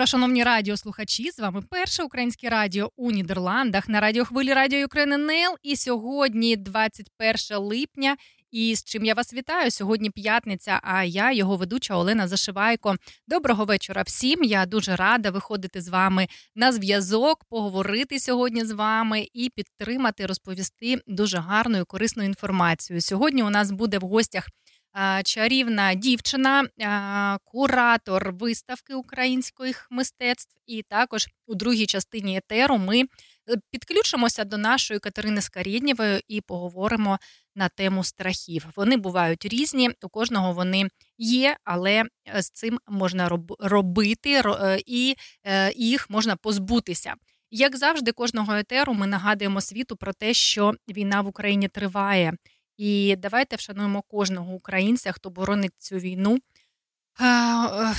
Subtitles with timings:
[0.00, 1.30] Вечора, шановні радіослухачі.
[1.30, 5.56] З вами перше українське радіо у Нідерландах на радіохвилі Радіо України НЕЛ.
[5.62, 8.16] І сьогодні, 21 липня.
[8.50, 9.70] І з чим я вас вітаю?
[9.70, 10.80] Сьогодні п'ятниця.
[10.82, 12.96] А я, його ведуча Олена Зашивайко.
[13.28, 14.44] Доброго вечора всім.
[14.44, 21.00] Я дуже рада виходити з вами на зв'язок, поговорити сьогодні з вами і підтримати, розповісти
[21.06, 23.00] дуже гарну і корисну інформацію.
[23.00, 24.48] Сьогодні у нас буде в гостях
[25.24, 26.68] чарівна дівчина,
[27.44, 30.56] куратор виставки українських мистецтв.
[30.66, 33.06] І також у другій частині етеру ми е,
[33.70, 37.18] підключимося до нашої Катерини Скарєднєвої і поговоримо
[37.54, 38.66] на тему страхів.
[38.76, 40.88] Вони бувають різні, у кожного вони
[41.18, 42.04] є, але
[42.36, 45.16] е, з цим можна робити е, і
[45.76, 47.14] їх можна позбутися.
[47.50, 52.32] Як завжди, кожного етеру ми нагадуємо світу про те, що війна в Україні триває.
[52.80, 56.38] І давайте вшануємо кожного українця, хто боронить цю війну,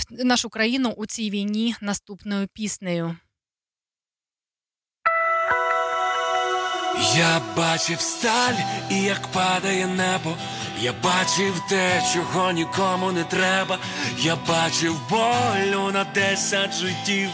[0.09, 3.15] нашу країну у цій війні наступною піснею.
[7.17, 8.53] Я бачив сталь,
[8.91, 10.37] і як падає небо.
[10.81, 13.79] Я бачив те, чого нікому не треба.
[14.19, 17.29] Я бачив болю на десять життів.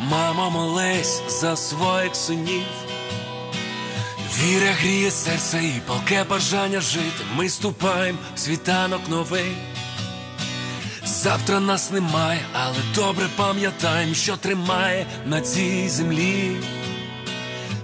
[0.00, 2.91] Мама молись за своїх синів.
[4.38, 7.24] Віра гріє серце і палке бажання жити.
[7.36, 9.56] Ми ступаємо в світанок новий.
[11.04, 16.56] Завтра нас немає, але добре пам'ятаємо, що тримає на цій землі.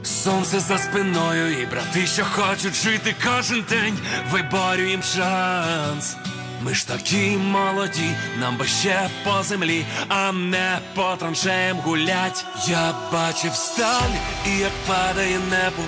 [0.02, 3.98] Сонце за спиною, і брати, що хочуть жити кожен день,
[4.30, 6.16] виборюєм шанс.
[6.62, 12.44] Ми ж такі молоді, нам би ще по землі, а не по траншеям гулять.
[12.68, 14.14] Я бачив сталь,
[14.46, 15.82] і як падає небо.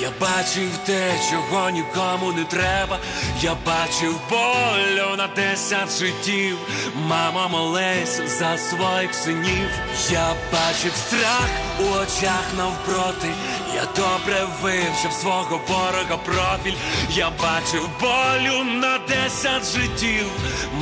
[0.00, 2.98] Я бачив те, чого нікому не треба.
[3.40, 6.58] Я бачив болю на десять життів.
[6.94, 9.70] Мама молись за своїх синів.
[10.10, 11.48] Я бачив страх
[11.80, 13.28] у очах навпроти.
[13.74, 16.78] Я добре вивчив свого ворога профіль.
[17.10, 20.26] Я бачив болю на десять життів.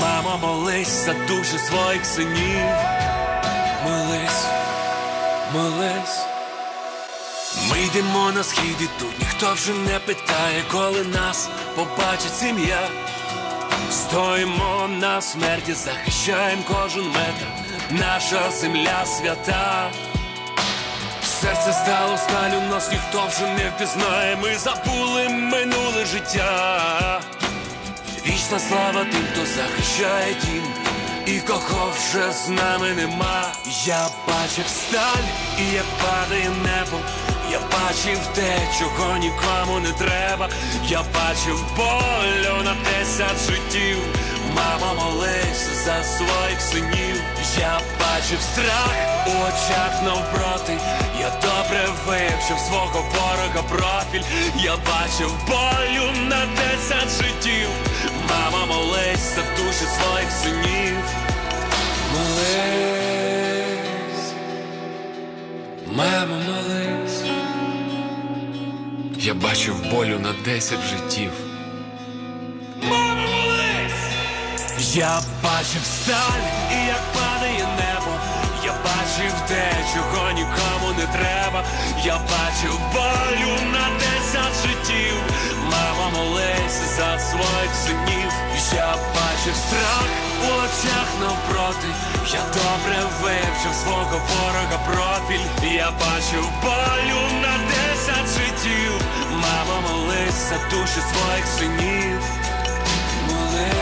[0.00, 2.66] Мама молись за душі своїх синів.
[3.84, 4.46] Молись,
[5.52, 6.34] молись.
[7.70, 12.88] Ми йдемо на схід і тут ніхто вже не питає, коли нас побачить сім'я.
[13.91, 17.47] Стоїмо на смерті, захищаємо кожен метр,
[17.91, 19.91] наша земля свята.
[21.41, 27.20] Серце стало сталю, нас ніхто вже не впізнає, ми забули минуле життя.
[28.26, 30.64] Вічна слава тим, хто захищає дім,
[31.26, 33.53] і кого вже з нами нема.
[33.84, 35.25] Я бачив сталь,
[35.61, 36.99] і як падає небо.
[37.55, 40.49] Я бачив те, чого нікому не треба.
[40.89, 43.99] Я бачив болю на десять життів.
[44.56, 47.23] Мама молись за своїх синів.
[47.59, 48.95] Я бачив страх
[49.27, 50.79] у очах навпроти.
[51.21, 54.27] Я добре вивчив свого ворога профіль.
[54.56, 57.69] Я бачив болю на десять життів.
[58.31, 60.97] Мама молись за душі своїх синів.
[62.12, 63.05] Молись,
[65.93, 67.13] мама молись.
[69.25, 71.31] Я бачив болю на десять життів.
[72.82, 74.94] Мама, молись!
[74.94, 78.12] Я бачив сталь, і як падає небо.
[78.65, 81.65] Я бачив те, чого нікому не треба.
[82.05, 85.17] Я бачив болю на десять життів.
[85.65, 88.32] Мама молись за своїх синів.
[88.75, 90.09] Я бачив страх
[90.43, 91.88] у очах навпроти.
[92.32, 95.75] Я добре вивчив свого ворога профіль.
[95.77, 98.93] Я бачив болю на десять життів.
[99.31, 102.21] Мама молись за душі своїх синів.
[103.29, 103.75] Молись.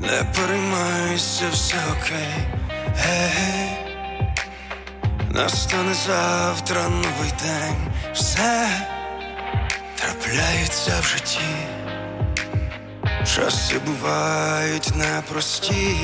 [0.00, 2.57] Не переймайся, все окей,
[2.98, 3.70] гей,
[5.30, 8.68] настане завтра новий день, все
[9.96, 11.40] трапляється в житті,
[13.24, 15.96] часи бувають непрості.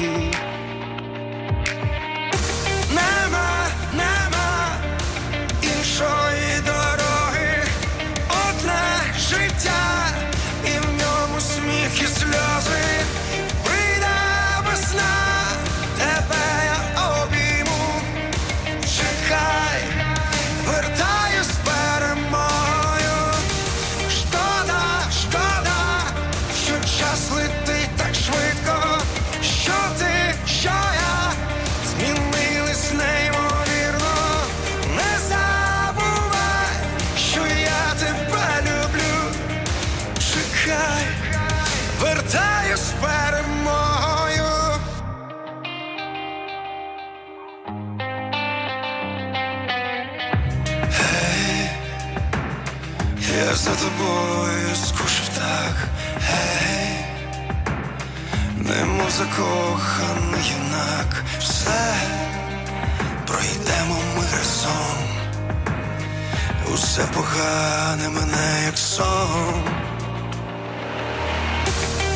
[66.94, 69.64] Усе погане мене як сон.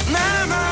[0.06, 0.67] Нема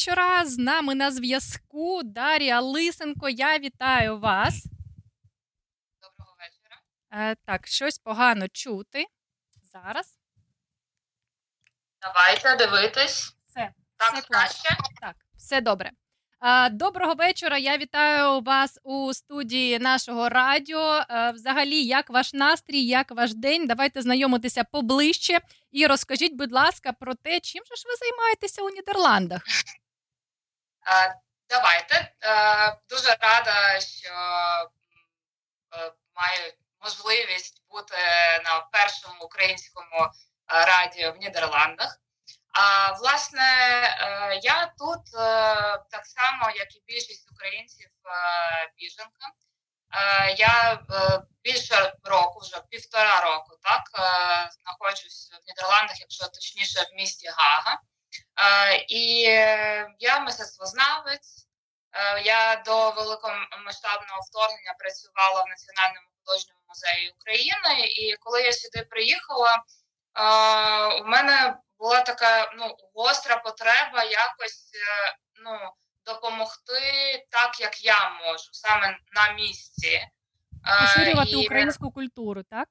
[0.00, 0.44] вечора.
[0.46, 3.28] З нами на зв'язку Дар'я Лисенко.
[3.28, 4.64] Я вітаю вас.
[6.02, 6.80] Доброго вечора.
[7.30, 9.04] Е, так, щось погано чути.
[9.72, 10.16] Зараз.
[12.02, 13.36] Давайте дивитись.
[13.46, 14.76] Все, Так все краще.
[15.00, 15.90] Так, все добре.
[16.42, 17.58] Е, Доброго вечора.
[17.58, 21.04] Я вітаю вас у студії нашого радіо.
[21.10, 23.66] Е, Взагалі, як ваш настрій, як ваш день?
[23.66, 25.40] Давайте знайомитися поближче
[25.70, 29.42] і розкажіть, будь ласка, про те, чим же ж ви займаєтеся у Нідерландах?
[30.86, 31.14] Е,
[31.48, 32.12] Давайте.
[32.22, 34.12] Е, Дуже рада, що
[35.74, 37.96] е, маю можливість бути
[38.44, 40.10] на першому українському
[40.46, 41.96] радіо в Нідерландах.
[42.52, 43.42] А власне,
[44.42, 45.12] я тут
[45.90, 47.90] так само, як і більшість українців,
[48.76, 49.26] біженка.
[50.36, 50.80] Я
[51.42, 53.82] більше року, вже півтора року, так
[54.62, 57.80] знаходжусь в Нідерландах, якщо точніше в місті Гага.
[58.40, 61.46] Е, я мистецтвознавець.
[62.24, 69.62] Я до великомасштабного вторгнення працювала в Національному художньому музеї України, і коли я сюди приїхала,
[71.00, 74.70] у мене була така ну гостра потреба якось
[75.44, 75.58] ну
[76.06, 76.82] допомогти
[77.30, 80.00] так, як я можу, саме на місці.
[80.80, 81.46] Поширювати і...
[81.46, 82.68] українську культуру, так?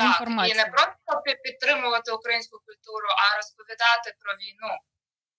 [0.00, 0.54] Так, Інформацію.
[0.54, 4.72] і не просто підтримувати українську культуру, а розповідати про війну.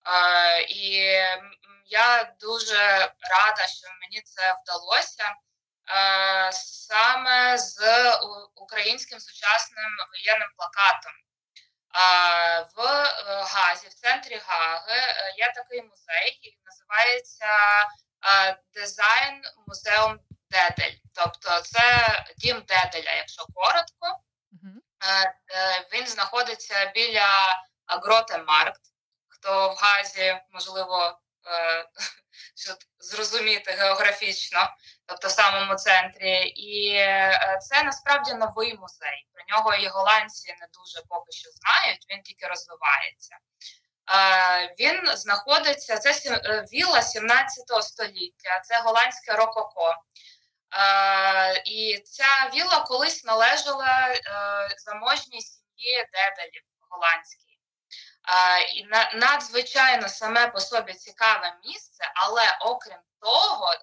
[0.06, 0.92] Е, І
[1.86, 2.82] я дуже
[3.30, 7.78] рада, що мені це вдалося е, саме з
[8.54, 11.12] українським сучасним воєнним плакатом.
[12.76, 17.48] В е, Газі, в центрі Гаги, е, є такий музей, який називається
[18.74, 20.18] Дизайн Музеум
[20.50, 20.96] Дедель.
[21.14, 24.22] Тобто це дім Деделя, якщо коротко.
[25.04, 25.34] Е,
[25.92, 28.80] він знаходиться біля Гротенмаркт.
[29.28, 31.18] Хто в Газі, можливо,
[32.98, 34.70] зрозуміти географічно,
[35.06, 39.28] тобто в самому центрі, і е, це насправді новий музей.
[39.32, 42.06] Про нього і голландці не дуже поки що знають.
[42.10, 43.36] Він тільки розвивається.
[44.10, 49.96] Е, він знаходиться це е, віла 17 століття, це голландське рококо.
[51.64, 54.14] І ця віла колись належала
[54.78, 57.58] заможній сім'ї Деделів голландській.
[58.74, 58.84] І
[59.16, 63.74] надзвичайно саме по собі цікаве місце, але окрім того,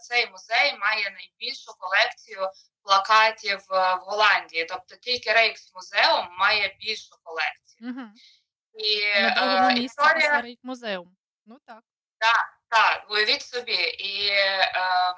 [0.00, 2.50] цей музей має найбільшу колекцію
[2.82, 4.64] плакатів в Голландії.
[4.64, 7.90] Тобто тільки Рейкс музеум має більшу колекцію.
[7.90, 8.10] Угу.
[8.74, 10.56] І На місці історія...
[10.62, 11.16] музеум.
[11.46, 11.82] Ну так.
[12.18, 13.74] Так, так, уявіть собі.
[13.74, 15.14] І е, е, е,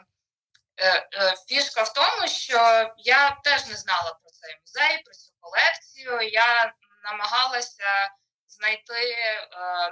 [1.48, 6.30] фішка в тому, що я теж не знала про цей музей, про цю колекцію.
[6.32, 6.72] Я
[7.04, 8.10] намагалася
[8.48, 9.46] знайти е,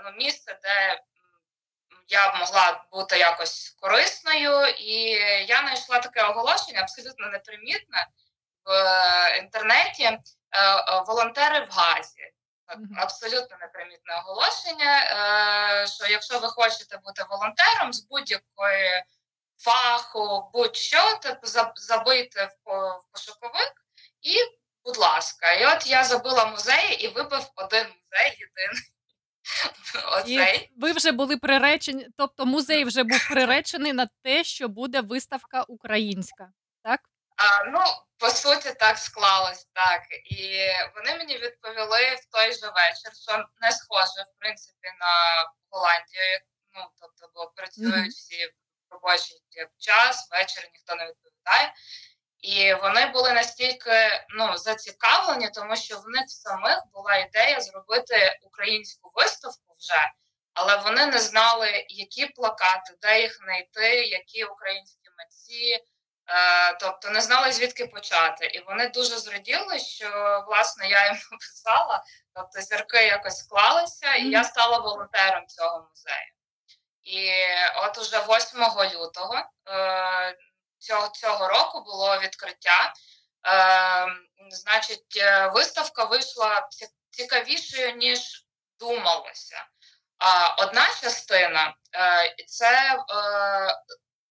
[0.05, 1.01] ну, місце, де
[2.09, 4.93] я б могла бути якось корисною, і
[5.49, 8.07] я знайшла таке оголошення, абсолютно непримітне
[8.65, 10.19] в е, інтернеті.
[10.57, 12.33] Е, волонтери в Газі.
[12.97, 15.07] Абсолютно непримітне оголошення.
[15.87, 19.05] Що якщо ви хочете бути волонтером з будь-якої
[19.59, 21.37] фаху, будь-що, то
[21.77, 23.73] забийте в пошуковик
[24.23, 24.35] і
[24.85, 25.53] будь ласка.
[25.53, 28.93] І от я забила музей і вибив один музей єдиний.
[30.13, 30.59] Оцей.
[30.59, 35.63] І ви вже були приречені, тобто музей вже був приречений на те, що буде виставка
[35.63, 36.49] українська,
[36.83, 37.01] так?
[37.37, 37.81] А, Ну,
[38.19, 40.03] по суті, так склалось, так.
[40.25, 40.59] І
[40.95, 46.41] вони мені відповіли в той же вечір, що не схоже, в принципі, на Голландію.
[46.75, 48.53] Ну, тобто, бо працюють всі
[49.03, 49.37] в робочий
[49.79, 51.73] час, ввечері ніхто не відповідає.
[52.41, 59.11] І вони були настільки ну зацікавлені, тому що в них самих була ідея зробити українську
[59.15, 60.13] виставку вже,
[60.55, 65.85] але вони не знали, які плакати, де їх знайти, які українські митці,
[66.29, 68.47] е, тобто не знали звідки почати.
[68.47, 74.45] І вони дуже зраділи, що власне я їм написала, тобто зірки якось склалися, і я
[74.45, 76.36] стала волонтером цього музею.
[77.07, 77.33] І
[77.77, 78.61] от уже 8
[78.95, 79.43] лютого.
[79.69, 80.37] Е,
[80.79, 82.93] цього цього року було відкриття.
[83.47, 84.07] Е,
[84.51, 86.69] Значить, е, виставка вийшла
[87.11, 88.47] цікавішою, ніж
[88.81, 89.65] думалося.
[90.59, 91.75] Одна частина
[92.47, 92.99] це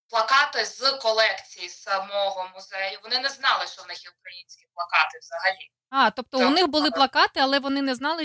[0.08, 2.98] плакати з колекції самого музею.
[3.02, 5.70] Вони не знали, що в них є українські плакати взагалі.
[5.90, 8.24] А, тобто це, у них були плакати, але вони не знали,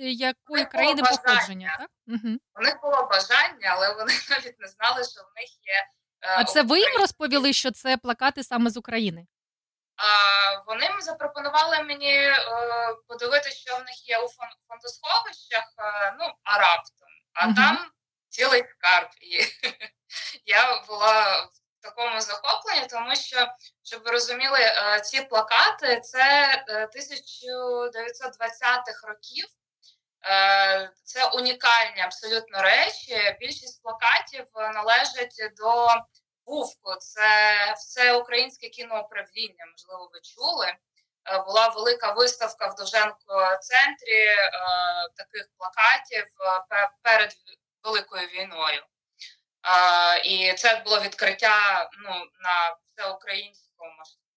[0.00, 1.76] якої країни походження.
[1.78, 1.90] так?
[2.06, 2.36] Угу.
[2.54, 5.88] У них було бажання, але вони навіть не знали, що в них є
[6.22, 9.26] Е, а це ви їм розповіли, що це плакати саме з України?
[9.96, 10.06] А,
[10.66, 12.36] Вони запропонували мені е,
[13.08, 14.28] подивитися, що в них є у
[14.68, 17.54] фондосховищах, е, ну, а раптом, а угу.
[17.56, 17.90] там
[18.28, 19.08] цілий скарб.
[19.20, 19.38] І
[20.44, 21.50] я була в
[21.88, 23.46] такому захопленні, тому що,
[23.82, 29.46] щоб ви розуміли, е, ці плакати це 1920-х е, років.
[30.24, 33.36] Е, це унікальні абсолютно речі.
[33.40, 35.88] Більшість плакатів належать до
[36.46, 37.28] ВУВКу, це
[37.76, 39.66] все українське кіноуправління.
[39.72, 40.74] Можливо, ви чули.
[41.46, 44.26] Була велика виставка в Довженко центрі
[45.16, 46.26] таких плакатів
[47.02, 47.32] перед
[47.82, 48.82] великою війною.
[50.24, 52.10] І це було відкриття ну,
[52.40, 53.90] на всеукраїнському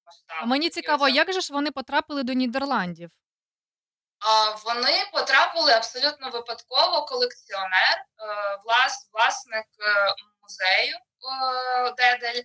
[0.06, 0.50] масштабі.
[0.50, 3.10] Мені цікаво, як же ж вони потрапили до Нідерландів?
[4.66, 7.06] Вони потрапили абсолютно випадково.
[7.06, 8.06] Колекціонер, е,
[8.66, 12.42] влас, власник е, музею е, Дедель.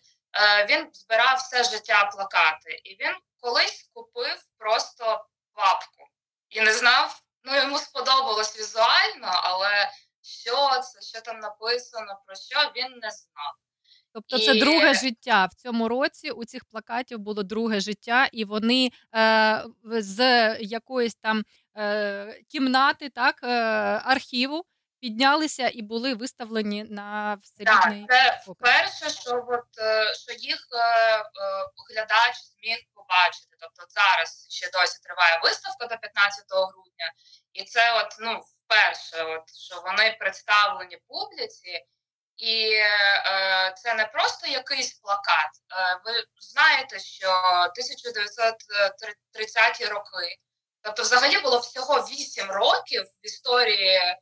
[0.68, 6.08] Він збирав все життя плакати, і він колись купив просто папку
[6.50, 7.22] і не знав.
[7.44, 9.90] Ну йому сподобалось візуально, але
[10.26, 13.54] що це, що там написано, про що він не знав.
[14.12, 16.30] Тобто це друге життя в цьому році.
[16.30, 20.18] У цих плакатів було друге життя, і вони е, з
[20.60, 21.42] якоїсь там
[21.76, 23.48] е, кімнати, так е,
[24.04, 24.64] архіву
[25.00, 30.78] піднялися і були виставлені на всерідний Так, Це вперше, що от е, що їх е,
[30.78, 31.22] е,
[31.90, 33.56] глядач зміг побачити.
[33.60, 37.12] Тобто зараз ще досі триває виставка до 15 грудня,
[37.52, 41.86] і це от ну вперше, от що вони представлені публіці.
[42.36, 45.50] І е, це не просто якийсь плакат.
[45.72, 47.28] Е, ви знаєте, що
[47.78, 50.36] 1930-ті роки,
[50.82, 54.18] тобто, взагалі було всього 8 років в історії е,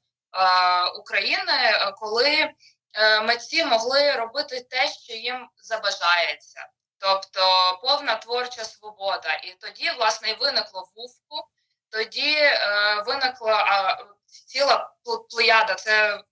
[0.98, 2.50] України, коли
[2.92, 7.40] е, митці могли робити те, що їм забажається, тобто
[7.82, 9.34] повна творча свобода.
[9.34, 11.48] І тоді, власне, і виникло вувку,
[11.90, 13.98] тоді е, виникла
[14.34, 14.94] ціла
[15.30, 15.74] плеяда.
[15.74, 16.22] це.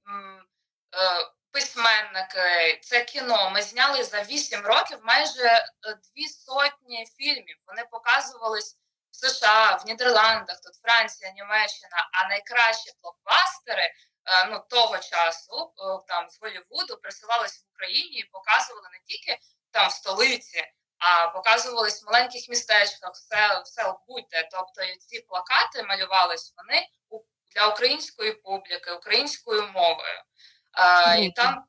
[0.94, 3.50] Е, письменники, це кіно.
[3.50, 7.56] Ми зняли за вісім років майже е, дві сотні фільмів.
[7.66, 8.78] Вони показувались
[9.10, 12.08] в США, в Нідерландах, тут Франція, Німеччина.
[12.12, 13.92] А найкращі блокбастери е,
[14.50, 15.72] ну того часу
[16.08, 19.38] там з Голлівуду присилались в Україні і показували не тільки
[19.70, 20.64] там в столиці.
[20.98, 24.48] А показувались в маленьких містечках, все все будь-де.
[24.52, 26.88] Тобто ці плакати малювались вони
[27.54, 30.22] для української публіки, українською мовою.
[30.72, 31.64] А, І там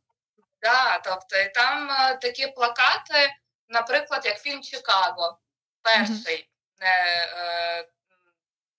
[0.61, 3.35] да, тобто, і там е, такі плакати,
[3.67, 5.39] наприклад, як фільм Чикаго,
[5.81, 6.49] перший.
[6.81, 7.87] Е,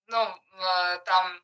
[0.07, 1.41] ну, е, там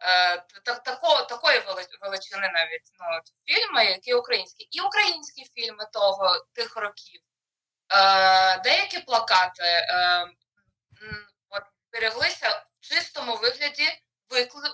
[0.00, 0.36] е,
[0.84, 1.62] тако, такої
[2.00, 7.20] величини навіть ну, фільми, які українські, і українські фільми того тих років.
[7.92, 10.26] Е, Деякі плакати е,
[11.48, 14.03] от, береглися в чистому вигляді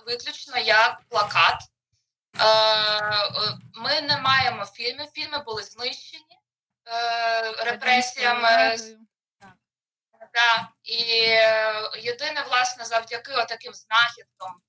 [0.05, 1.71] виключно як плакат.
[2.39, 5.07] Е, е, ми не маємо фільмів.
[5.07, 6.39] Фільми були знищені
[6.87, 8.77] е, репресіями.
[10.33, 10.69] Да.
[10.83, 10.97] І
[12.01, 14.61] єдине, власне, завдяки таким знахідкам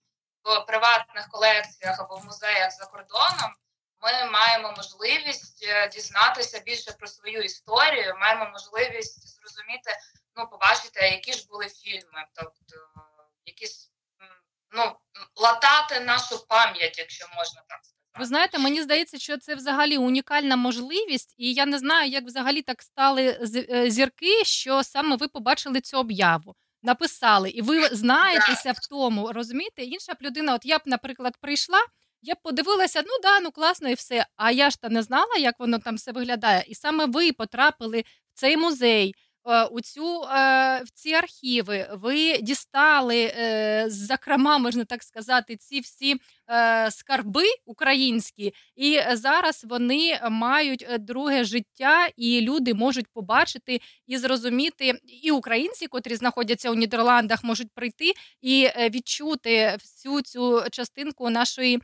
[0.44, 3.54] в приватних колекціях або в музеях за кордоном.
[4.00, 8.16] Ми маємо можливість дізнатися більше про свою історію.
[8.20, 9.90] Маємо можливість зрозуміти,
[10.36, 12.76] ну побачити, які ж були фільми, тобто
[13.44, 13.91] якісь
[14.72, 14.82] ну,
[15.36, 18.18] латати нашу пам'ять, якщо можна так сказати.
[18.18, 22.62] Ви знаєте, мені здається, що це взагалі унікальна можливість, і я не знаю, як взагалі
[22.62, 23.38] так стали
[23.70, 29.82] е, зірки, що саме ви побачили цю об'яву, написали, і ви знаєтеся в тому, розумієте?
[29.82, 31.78] Інша б людина, от я б, наприклад, прийшла.
[32.24, 34.26] Я б подивилася, ну да, ну класно і все.
[34.36, 36.64] А я ж та не знала, як воно там все виглядає.
[36.68, 39.14] І саме ви потрапили в цей музей,
[39.70, 41.88] у цю е, в ці архіви.
[41.92, 46.16] Ви дістали, е, зокрема, можна так сказати, ці всі
[46.90, 55.30] скарби українські, і зараз вони мають друге життя, і люди можуть побачити і зрозуміти, і
[55.30, 61.80] українці, котрі знаходяться у Нідерландах, можуть прийти і відчути всю цю частинку нашої.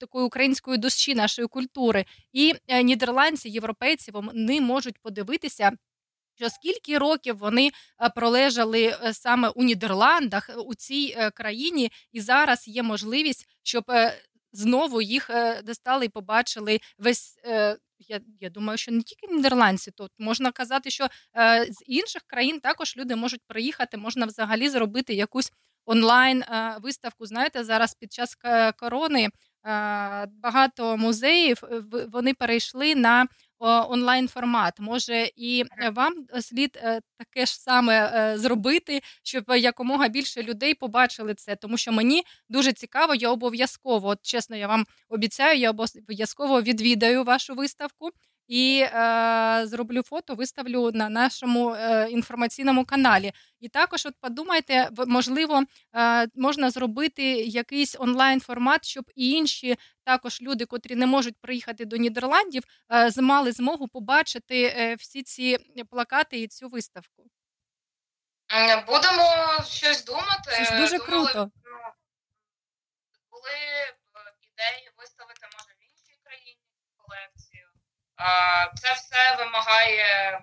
[0.00, 5.70] Такої української душі, нашої культури, і нідерландці, європейці вони можуть подивитися
[6.36, 7.70] що скільки років вони
[8.00, 13.84] е, пролежали е, саме у Нідерландах у цій е, країні, і зараз є можливість, щоб
[14.52, 15.30] знову їх
[15.64, 17.36] достали і побачили весь.
[17.98, 22.60] Я я думаю, що не тільки нідерландці, тут можна казати, що е, з інших країн
[22.60, 25.52] також люди можуть приїхати, можна взагалі зробити якусь
[25.86, 27.26] онлайн е, виставку.
[27.26, 28.36] Знаєте, зараз під час
[28.76, 29.30] корони е,
[30.26, 31.62] багато музеїв
[32.12, 33.26] вони перейшли на
[33.58, 34.80] онлайн формат.
[34.80, 41.34] Може, і вам слід е, таке ж саме е, зробити, щоб якомога більше людей побачили
[41.34, 46.62] це, тому що мені дуже цікаво, я обов'язково, от чесно, я вам обіцяю, я обов'язково
[46.62, 48.10] відвідаю вашу виставку
[48.48, 53.32] і е, зроблю фото, виставлю на нашому е, інформаційному каналі.
[53.60, 55.62] І також, от подумайте, можливо,
[55.96, 61.84] е, можна зробити якийсь онлайн формат, щоб і інші також люди, котрі не можуть приїхати
[61.84, 65.58] до Нідерландів, е, мали змогу побачити е, всі ці
[65.90, 67.24] плакати і цю виставку.
[68.86, 69.24] Будемо
[69.68, 70.50] щось думати.
[70.50, 71.50] Це ж дуже Думали, круто.
[71.64, 71.72] Ну,
[73.30, 73.56] були
[74.56, 76.60] ідеї виставити може в іншій країні
[76.96, 77.45] колекції.
[78.82, 80.40] Це все вимагає е,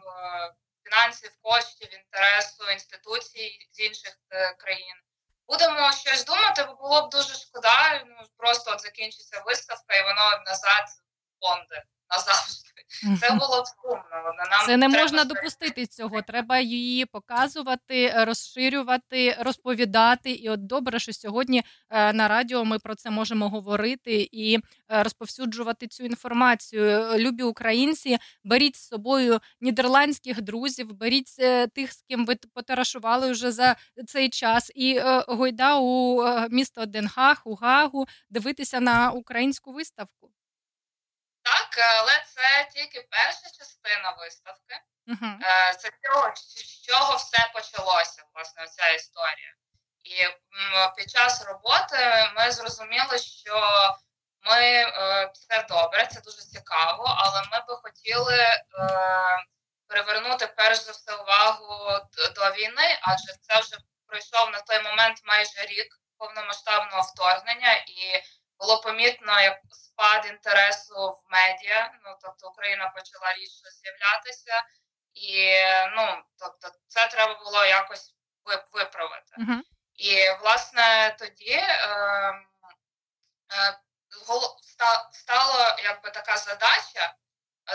[0.83, 4.95] фінансів, коштів, інтересу інституцій з інших е, країн.
[5.47, 8.03] Будемо щось думати, бо було б дуже шкода.
[8.05, 10.85] Ну просто от закінчиться виставка, і воно назад
[11.39, 12.63] фонди назавжди.
[13.19, 14.03] Це було сумно.
[14.51, 16.21] Нам це не можна допустити цього.
[16.21, 20.31] Треба її показувати, розширювати, розповідати.
[20.31, 25.03] І от добре, що сьогодні е, на радіо ми про це можемо говорити і е,
[25.03, 27.17] розповсюджувати цю інформацію.
[27.17, 33.51] Любі українці, беріть з собою нідерландських друзів, беріть е, тих, з ким ви потарашували вже
[33.51, 33.75] за
[34.07, 40.32] цей час, і гойда у місто Денгах, у Гагу, дивитися на українську виставку.
[41.75, 44.75] Так, але це тільки перша частина виставки.
[45.07, 45.37] Uh-huh.
[45.77, 49.53] Це цього, з чого все почалося, власне, ця історія.
[50.03, 50.27] І
[50.97, 53.89] під час роботи ми зрозуміли, що
[54.41, 54.85] ми
[55.33, 58.59] це добре, це дуже цікаво, але ми би хотіли е,
[59.87, 61.99] перевернути перш за все увагу
[62.35, 68.23] до війни, адже це вже пройшов на той момент майже рік повномасштабного вторгнення, і
[68.63, 71.91] було помітно, як спад інтересу в медіа.
[72.03, 74.63] Ну тобто Україна почала рідше з'являтися,
[75.13, 75.55] і
[75.95, 78.15] ну тобто, це треба було якось
[78.71, 79.33] виправити.
[79.39, 79.61] Uh-huh.
[79.95, 81.67] І власне тоді е,
[83.53, 83.79] е,
[85.11, 87.15] стало якби така задача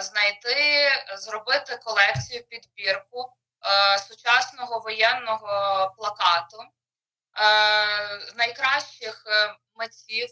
[0.00, 3.32] знайти, зробити колекцію підбірку
[3.64, 6.64] е, сучасного воєнного плакату.
[7.40, 10.28] Е, найкращих е, митців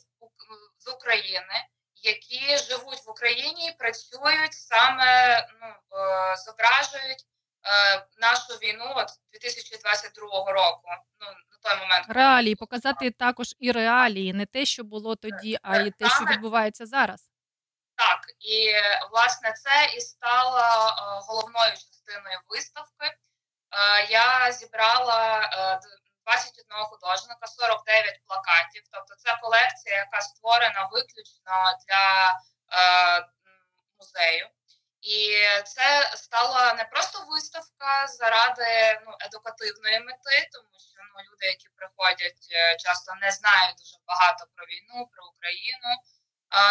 [0.79, 7.25] з України, які живуть в Україні і працюють саме ну е, зображують
[7.65, 10.89] е, нашу війну от 2022 року.
[11.21, 15.79] Ну на той момент реалії показати також і реалії, не те, що було тоді, а
[15.79, 17.31] й те, що відбувається зараз.
[17.97, 18.75] Так, і
[19.11, 20.93] власне це і стало е,
[21.29, 23.17] головною частиною виставки.
[24.11, 25.51] Я зібрала
[26.27, 28.83] 21 художника, 49 плакатів.
[28.93, 32.05] Тобто це колекція, яка створена виключно для
[32.73, 33.27] е,
[33.99, 34.47] музею.
[35.01, 41.69] І це стала не просто виставка заради ну, едукативної мети, тому що ну, люди, які
[41.77, 45.91] приходять, е, часто не знають дуже багато про війну, про Україну,
[46.49, 46.62] а,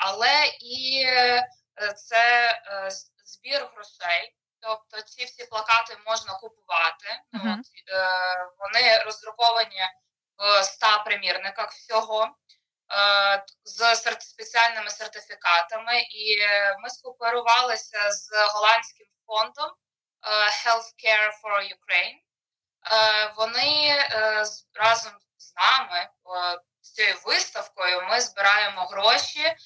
[0.00, 1.48] але і е,
[1.96, 2.90] це е,
[3.24, 4.34] збір грошей.
[4.60, 7.08] Тобто ці всі плакати можна купувати.
[7.32, 7.58] Uh-huh.
[7.58, 9.82] От, е, Вони роздруковані
[10.38, 16.00] в 100 примірниках всього е, з спеціальними сертифікатами.
[16.00, 16.38] І
[16.82, 22.18] ми скооперувалися з голландським фондом е, Healthcare for Ukraine.
[22.92, 24.44] Е, Вони е,
[24.74, 26.08] разом з нами
[26.82, 29.56] з цією виставкою ми збираємо гроші е,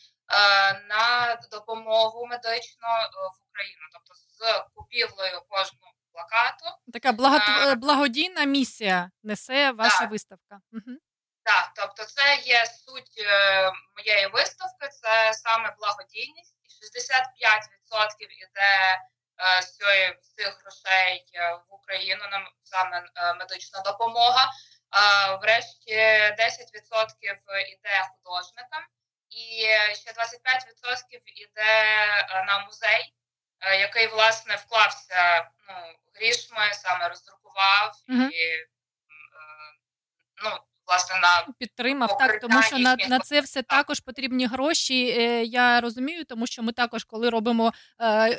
[0.88, 3.82] на допомогу медичну в Україну.
[3.92, 6.64] Тобто з купівлею кожного плакату.
[6.92, 7.74] Така благо...
[7.76, 10.10] благодійна місія несе ваша так.
[10.10, 10.60] виставка.
[10.72, 10.96] Угу.
[11.44, 17.28] Так, тобто це є суть е, моєї виставки, це саме благодійність, і 65%
[18.20, 18.74] іде
[19.38, 19.78] е, з
[20.36, 24.50] цих грошей е, в Україну на саме е, медична допомога.
[25.42, 26.34] Врешті 10%
[27.72, 28.82] іде художникам,
[29.34, 29.60] і
[29.94, 30.16] ще 25%
[31.36, 31.72] іде
[32.30, 33.14] е, на музей.
[33.60, 35.74] Е, який власне вклався ну,
[36.14, 38.66] грішми, саме роздрукував uh і е,
[40.44, 40.50] ну.
[40.86, 45.04] Власне, на підтримав так, тому що на на це все також потрібні гроші.
[45.44, 47.72] Я розумію, тому що ми також, коли робимо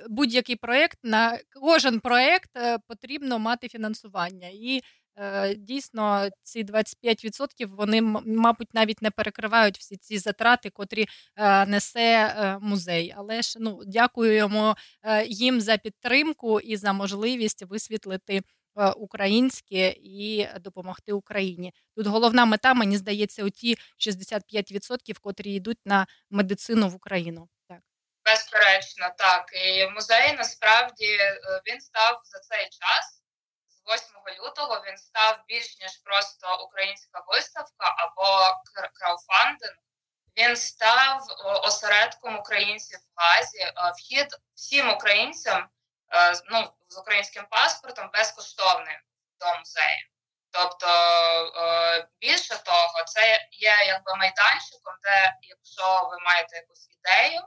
[0.10, 2.50] будь-який проект, на кожен проект
[2.88, 4.82] потрібно мати фінансування, і
[5.58, 12.58] дійсно, ці 25% вони, мабуть, навіть не перекривають всі ці затрати, котрі е, несе е,
[12.62, 13.14] музей.
[13.18, 14.76] Але ж ну дякуємо
[15.28, 18.42] їм за підтримку і за можливість висвітлити.
[18.98, 26.90] Українське і допомогти Україні тут головна мета, мені здається, оті 65%, котрі йдуть на медицину
[26.90, 27.50] в Україну.
[27.70, 27.80] Так
[28.26, 31.18] безперечно, так і музей насправді
[31.68, 33.25] він став за цей час
[33.88, 38.56] 8 лютого він став більш ніж просто українська виставка або
[38.94, 39.76] крауфандинг.
[40.38, 41.22] Він став
[41.64, 43.60] осередком українців в Газі.
[43.60, 45.70] Е, вхід всім українцям
[46.14, 48.98] е, ну, з українським паспортом безкоштовний
[49.40, 50.08] до музею.
[50.52, 57.42] Тобто, е, більше того, це є якби майданчиком, де якщо ви маєте якусь ідею,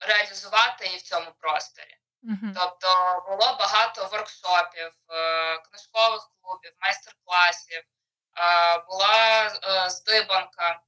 [0.00, 1.96] реалізувати її в цьому просторі.
[2.24, 2.52] Uh-huh.
[2.54, 2.88] Тобто
[3.28, 10.80] було багато воркшопів, е, книжкових клубів, майстер-класів, е, була е, здибанка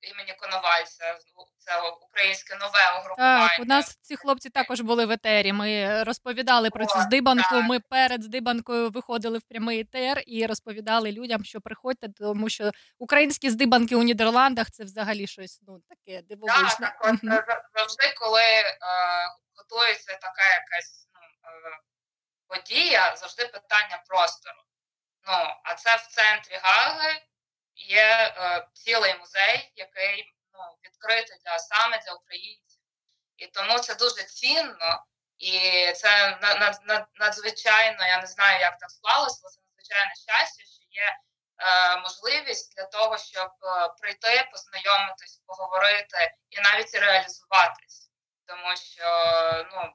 [0.00, 1.18] імені Коновальця.
[1.58, 3.48] Це українське нове угрупування.
[3.48, 5.52] Так, У нас ці хлопці також були в етері.
[5.52, 7.54] Ми розповідали про цю здибанку.
[7.54, 7.64] Так.
[7.64, 13.50] Ми перед здибанкою виходили в прямий етер і розповідали людям, що приходьте, тому що українські
[13.50, 16.76] здибанки у Нідерландах це взагалі щось ну таке дивовижне.
[16.80, 18.42] Так, так от завжди, коли
[19.58, 21.78] готується така якась ну, е,
[22.48, 24.62] подія, завжди питання простору.
[25.26, 27.22] Ну а це в центрі Гаги
[27.74, 32.80] є е, цілий музей, який ну, відкритий для саме для українців.
[33.36, 35.04] І тому це дуже цінно,
[35.38, 35.60] і
[35.92, 36.38] це
[37.14, 41.16] надзвичайно, я не знаю, як так склалося, але це надзвичайне щастя, що є
[41.58, 48.07] е, можливість для того, щоб е, прийти, познайомитись, поговорити і навіть реалізуватись.
[48.48, 49.06] Тому що
[49.72, 49.92] ну,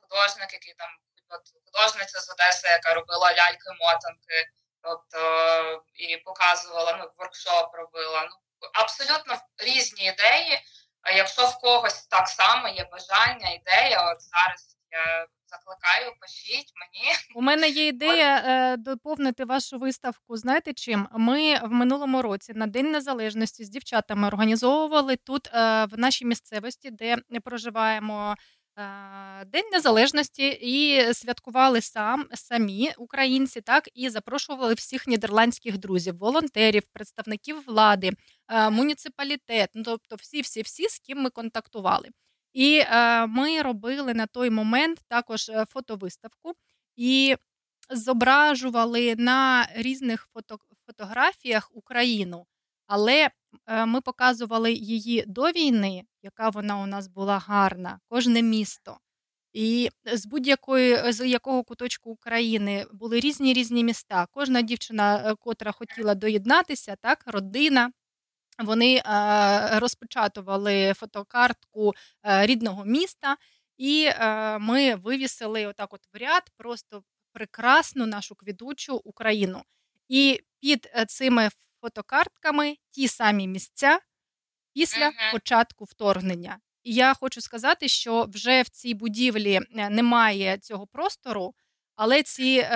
[0.00, 0.90] художник, який там
[1.28, 4.46] от художниця з Одеси, яка робила ляльки-мотанки.
[4.82, 8.22] Тобто і показувала, ну, воркшоп робила.
[8.22, 8.36] Ну,
[8.72, 10.60] Абсолютно різні ідеї.
[11.02, 17.14] А якщо в когось так само є бажання, ідея, от зараз я закликаю, пишіть мені.
[17.34, 20.36] У мене є ідея е, доповнити вашу виставку.
[20.36, 21.08] Знаєте чим?
[21.12, 26.90] Ми в минулому році на День Незалежності з дівчатами організовували тут е, в нашій місцевості,
[26.90, 28.36] де проживаємо
[29.46, 37.64] День Незалежності і святкували сам самі українці, так і запрошували всіх нідерландських друзів, волонтерів, представників
[37.66, 38.10] влади,
[38.70, 42.08] муніципалітет, ну тобто всі, всі, всі, з ким ми контактували.
[42.52, 42.82] І
[43.28, 46.52] ми робили на той момент також е, фотовиставку
[46.96, 47.36] і
[47.90, 52.46] зображували на різних фото, фотографіях Україну.
[52.86, 53.30] Але
[53.66, 58.98] е, ми показували її до війни, яка вона у нас була гарна, кожне місто.
[59.52, 64.26] І з будь-якої з якого куточку України були різні різні міста.
[64.30, 67.92] Кожна дівчина, е, котра хотіла доєднатися, так, родина.
[68.58, 73.36] Вони е, розпечатували фотокартку е, рідного міста,
[73.78, 79.62] і е, ми вивісили отак, от в ряд, просто прекрасну нашу квітучу Україну.
[80.08, 81.48] І під цими
[81.80, 83.98] фотокартками ті самі місця
[84.74, 85.32] після uh-huh.
[85.32, 86.58] початку вторгнення.
[86.82, 91.54] І я хочу сказати, що вже в цій будівлі немає цього простору,
[91.96, 92.66] але ці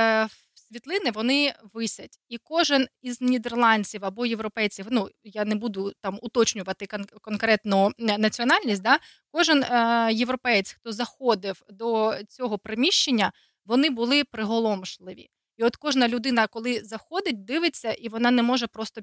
[0.69, 2.19] світлини вони висять.
[2.29, 8.83] І кожен із нідерландців або європейців, ну я не буду там уточнювати кон- конкретну національність,
[8.83, 8.99] да,
[9.31, 13.33] кожен е, європеєць, хто заходив до цього приміщення,
[13.65, 15.29] вони були приголомшливі.
[15.57, 19.01] І от кожна людина, коли заходить, дивиться, і вона не може просто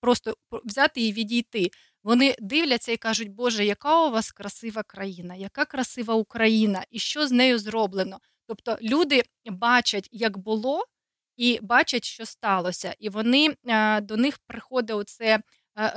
[0.00, 1.70] просто взяти і відійти.
[2.02, 7.26] Вони дивляться і кажуть, Боже, яка у вас красива країна, яка красива Україна, і що
[7.26, 8.18] з нею зроблено.
[8.46, 10.84] Тобто люди бачать, як було,
[11.36, 15.42] і бачать, що сталося, і вони е, до них приходить оце е,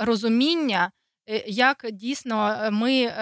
[0.00, 0.92] розуміння,
[1.26, 3.12] е, як дійсно ми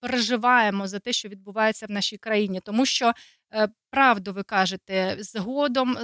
[0.00, 3.12] переживаємо за те, що відбувається в нашій країні, тому що
[3.90, 5.98] правду ви кажете, згодом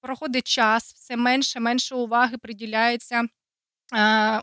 [0.00, 3.22] проходить час, все менше менше уваги приділяється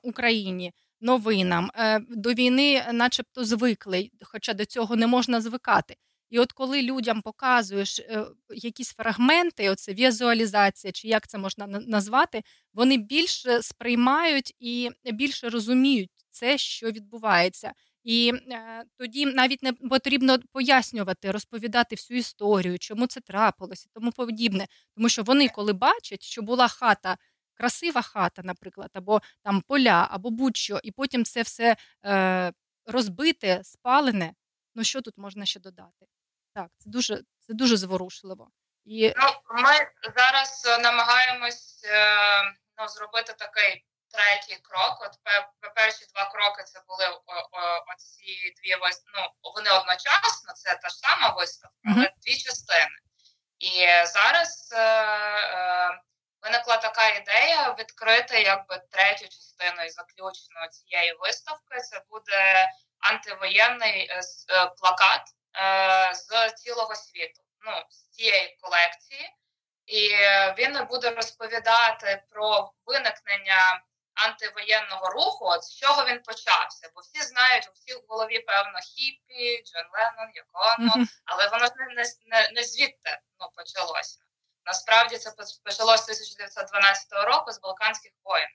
[0.04, 0.74] Україні.
[1.02, 1.72] Новинам
[2.10, 5.96] до війни, начебто, звикли, хоча до цього не можна звикати.
[6.34, 8.02] І от коли людям показуєш
[8.50, 12.44] якісь фрагменти, оце візуалізація, чи як це можна назвати,
[12.74, 17.74] вони більше сприймають і більше розуміють це, що відбувається.
[18.04, 24.68] І е, тоді навіть не потрібно пояснювати, розповідати всю історію, чому це трапилося, тому подібне.
[24.96, 27.18] Тому що вони, коли бачать, що була хата,
[27.54, 32.54] красива хата, наприклад, або там поля, або будь-що, і потім це все е,
[32.86, 34.34] розбите, спалене.
[34.76, 36.06] Ну що тут можна ще додати?
[36.54, 38.50] Так, це дуже це дуже зворушливо.
[38.86, 39.14] І...
[39.18, 39.28] Ну,
[39.62, 39.74] Ми
[40.16, 42.16] зараз е, намагаємось е,
[42.78, 45.02] ну, зробити такий третій крок.
[45.02, 45.14] От
[45.76, 47.06] перші два кроки це були
[47.96, 48.76] оці дві
[49.16, 52.98] ну, вони одночасно, це та ж сама виставка, але дві частини.
[53.60, 56.02] І зараз е, е,
[56.42, 61.80] виникла така ідея відкрити якби третю частину і заключну цієї виставки.
[61.80, 62.68] Це буде
[63.00, 64.22] антивоєнний е,
[64.80, 65.22] плакат
[66.14, 69.36] з цілого світу, ну з цієї колекції.
[69.86, 70.10] І
[70.58, 76.92] він буде розповідати про виникнення антивоєнного руху, от з чого він почався.
[76.96, 82.04] Бо всі знають, у всіх в голові, певно, Хіппі, Джон Леннон, Яконо, але воно не,
[82.26, 84.20] не, не звідти ну, почалося.
[84.66, 85.32] Насправді це
[85.64, 88.50] почалося 1912 року з Балканських воєн.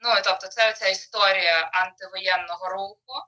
[0.00, 3.22] Ну тобто, це ця історія антивоєнного руху.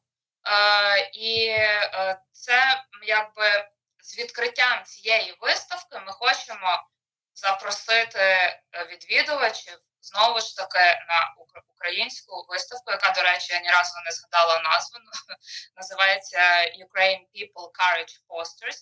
[0.47, 3.69] Е, І е, це якби
[4.03, 6.89] з відкриттям цієї виставки ми хочемо
[7.35, 11.35] запросити відвідувачів знову ж таки на
[11.69, 14.99] українську виставку, яка, до речі, я ні разу не згадала назву.
[15.77, 16.39] Називається
[16.87, 18.81] Ukraine People Courage Posters.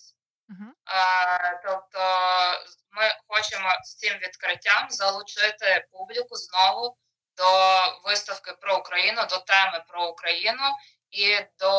[0.49, 0.71] Uh-huh.
[1.63, 1.99] Тобто
[2.91, 6.97] ми хочемо з цим відкриттям залучити публіку знову
[7.37, 7.49] до
[8.05, 10.63] виставки про Україну, до теми про Україну
[11.15, 11.71] і до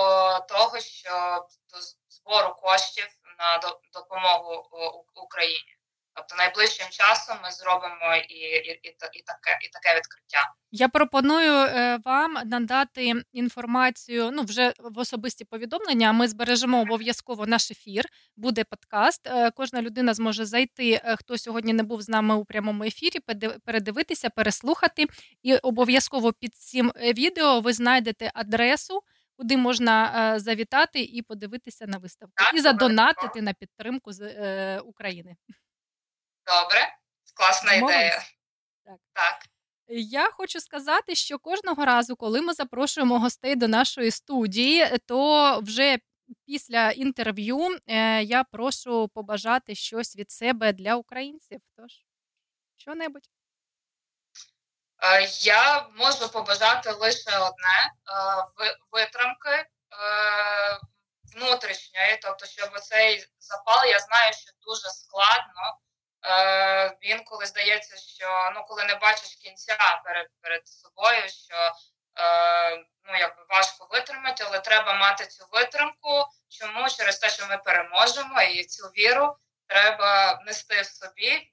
[0.49, 3.59] того, що до збору коштів на
[3.93, 4.69] допомогу
[5.15, 5.77] Україні.
[6.17, 10.53] Тобто найближчим часом ми зробимо і і, і, і таке і таке відкриття.
[10.71, 14.31] Я пропоную е, вам надати інформацію.
[14.33, 16.13] Ну вже в особисті повідомлення.
[16.13, 18.05] Ми збережемо обов'язково наш ефір.
[18.37, 19.27] Буде подкаст.
[19.27, 21.01] Е, кожна людина зможе зайти.
[21.05, 23.21] Е, хто сьогодні не був з нами у прямому ефірі,
[23.65, 25.07] передивитися, переслухати.
[25.43, 29.03] І обов'язково під цим відео ви знайдете адресу.
[29.39, 35.37] Куди можна завітати і подивитися на виставку, і задонатити на підтримку з е, України.
[36.47, 36.97] Добре,
[37.35, 38.23] класна ідея.
[38.85, 38.99] Так.
[39.13, 39.47] так.
[39.89, 45.99] Я хочу сказати, що кожного разу, коли ми запрошуємо гостей до нашої студії, то вже
[46.47, 51.61] після інтерв'ю е, я прошу побажати щось від себе для українців.
[51.77, 51.93] Тож,
[52.77, 53.23] що-небудь.
[53.25, 53.36] Е,
[55.41, 59.67] я можу побажати лише одне е, витримки
[61.35, 65.79] внутрішньої, тобто, щоб цей запал, я знаю, що дуже складно.
[66.25, 71.73] Е, інколи здається, що ну коли не бачиш кінця перед перед собою, що
[72.19, 76.25] е, ну якби важко витримати, але треба мати цю витримку.
[76.49, 81.51] Чому через те, що ми переможемо, і цю віру треба нести в собі, е,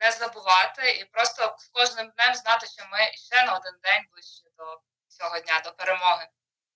[0.00, 4.44] не забувати і просто з кожним днем знати, що ми ще на один день ближче
[4.58, 4.64] до
[5.08, 6.26] цього дня, до перемоги.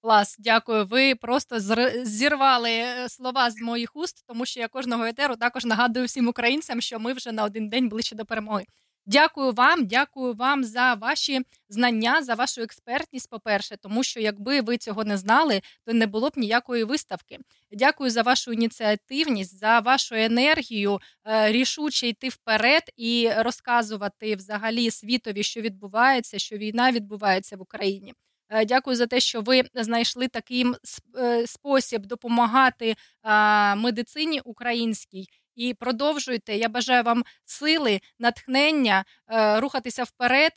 [0.02, 0.86] Клас, дякую.
[0.86, 1.56] Ви просто
[2.04, 6.80] зірвали е, слова з моїх уст, тому що я кожного етеру також нагадую всім українцям,
[6.80, 8.64] що ми вже на один день ближче до перемоги.
[9.06, 13.30] Дякую вам, дякую вам за ваші знання, за вашу експертність.
[13.30, 17.38] По перше, тому що якби ви цього не знали, то не було б ніякої виставки.
[17.70, 25.42] Дякую за вашу ініціативність, за вашу енергію, е, рішуче йти вперед і розказувати взагалі світові,
[25.42, 28.14] що відбувається, що війна відбувається в Україні.
[28.48, 30.64] Е, дякую за те, що ви знайшли такий
[31.18, 32.94] е, спосіб допомагати
[33.76, 35.26] медицині українській.
[35.56, 36.56] І продовжуйте.
[36.56, 39.04] Я бажаю вам сили, натхнення,
[39.56, 40.52] рухатися вперед,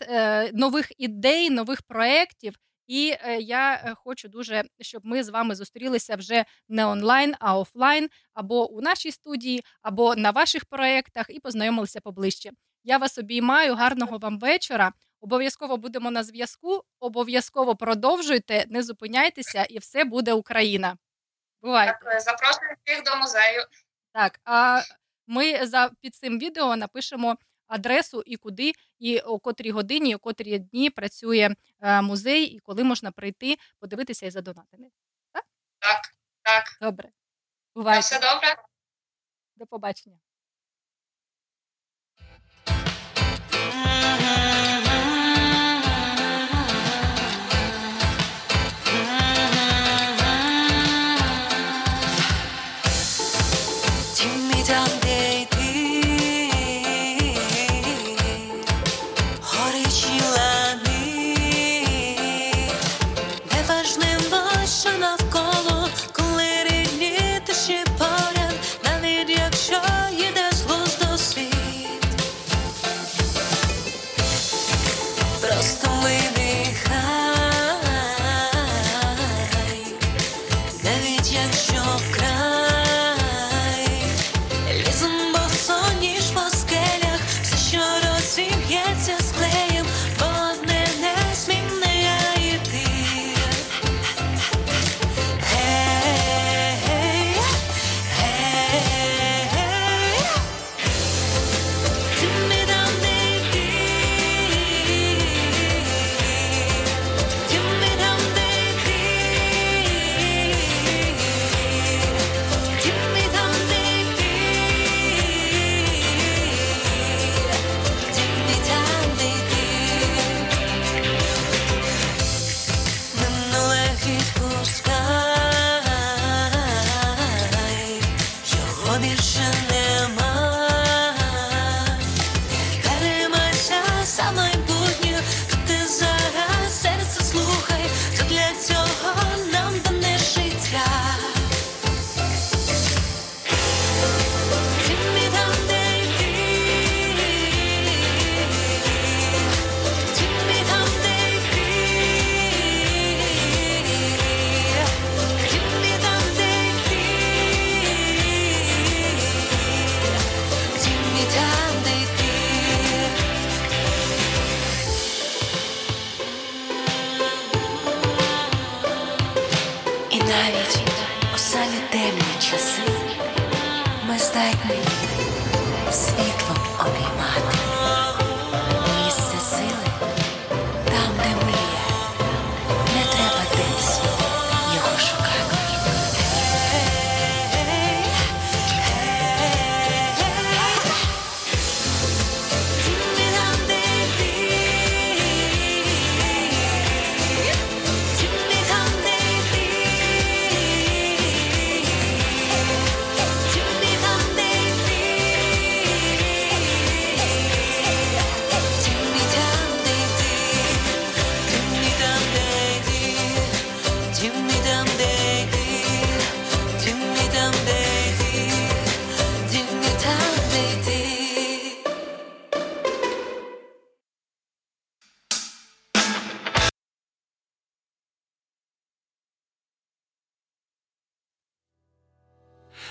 [0.53, 2.55] нових ідей, нових проєктів.
[2.87, 8.71] І я хочу дуже, щоб ми з вами зустрілися вже не онлайн, а офлайн, або
[8.71, 12.51] у нашій студії, або на ваших проєктах, і познайомилися поближче.
[12.83, 14.91] Я вас обіймаю, гарного вам вечора.
[15.21, 16.83] Обов'язково будемо на зв'язку.
[16.99, 20.97] Обов'язково продовжуйте, не зупиняйтеся, і все буде Україна.
[21.61, 21.99] Бувайте.
[22.01, 22.19] Дякую.
[22.19, 23.63] Запрошую всіх до музею.
[24.13, 24.81] Так, а
[25.27, 27.37] ми за під цим відео напишемо
[27.71, 32.83] адресу і куди, і о котрій годині, о котрій дні працює е, музей, і коли
[32.83, 34.83] можна прийти, подивитися і задонатити.
[35.31, 35.45] Так?
[35.79, 36.01] Так,
[36.41, 36.63] так.
[36.81, 37.09] Добре.
[37.75, 38.01] Бувайте.
[38.01, 38.55] Все добре.
[39.55, 40.19] До побачення.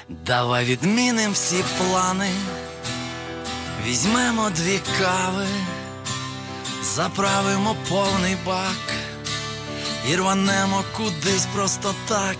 [0.09, 2.31] Давай відміним всі плани,
[3.87, 5.47] візьмемо дві кави,
[6.83, 8.95] заправимо повний бак.
[10.11, 12.37] І рванемо кудись просто так,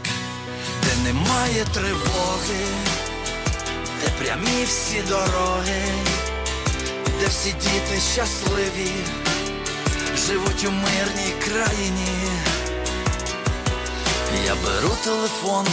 [0.85, 2.67] де немає тривоги,
[4.01, 5.83] де прямі всі дороги,
[7.21, 8.91] де всі діти щасливі,
[10.17, 12.31] живуть у мирній країні.
[14.47, 15.67] Я беру телефон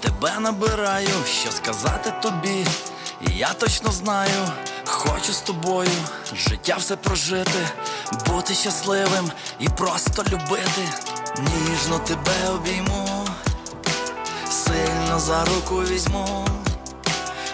[0.00, 2.66] тебе набираю, що сказати тобі.
[3.36, 4.48] Я точно знаю,
[4.84, 5.90] хочу з тобою
[6.34, 7.68] життя все прожити,
[8.26, 10.88] бути щасливим і просто любити.
[11.38, 13.26] Ніжно тебе обійму,
[14.50, 16.46] сильно за руку візьму.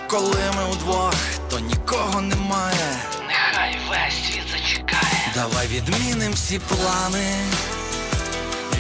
[0.09, 1.15] Коли ми удвох,
[1.51, 2.97] то нікого немає.
[3.27, 5.33] Нехай весь світ зачекає.
[5.35, 7.35] Давай відміним всі плани.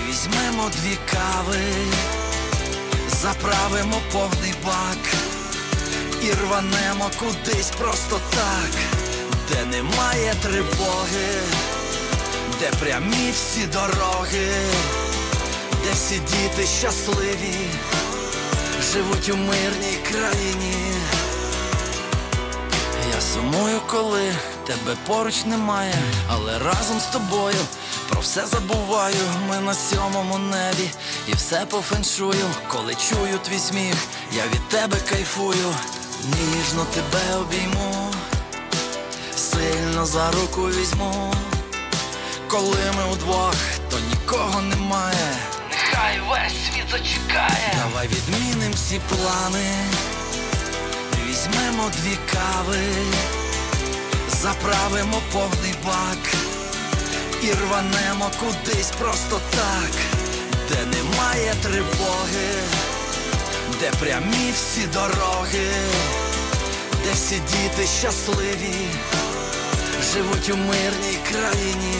[0.08, 1.58] Візьмемо дві кави,
[3.22, 4.98] заправимо повний бак
[6.22, 8.70] і рванемо кудись просто так,
[9.50, 11.40] де немає тривоги,
[12.60, 14.48] де прямі всі дороги,
[15.84, 17.56] де всі діти щасливі,
[18.92, 20.92] живуть у мирній країні.
[23.14, 24.32] Я сумую, коли
[24.66, 25.94] тебе поруч немає,
[26.28, 27.56] але разом з тобою
[28.09, 29.16] про все забуваю.
[29.48, 30.90] Ми на сьомому небі
[31.28, 32.46] і все по феншую.
[32.68, 33.96] Коли чую твій сміх,
[34.32, 35.74] я від тебе кайфую,
[36.24, 38.12] ніжно тебе обійму,
[39.36, 41.34] сильно за руку візьму.
[42.48, 43.54] Коли ми удвох,
[43.90, 45.36] то нікого немає.
[45.70, 47.74] Нехай весь світ зачекає.
[47.88, 49.74] Давай відміним всі плани.
[51.28, 52.82] Візьмемо дві кави,
[54.28, 56.45] заправимо повний бак
[57.43, 59.91] і рванемо кудись просто так,
[60.68, 62.49] де немає тривоги,
[63.80, 65.68] де прямі всі дороги,
[67.05, 68.89] де всі діти щасливі,
[70.12, 71.97] живуть у мирній країні.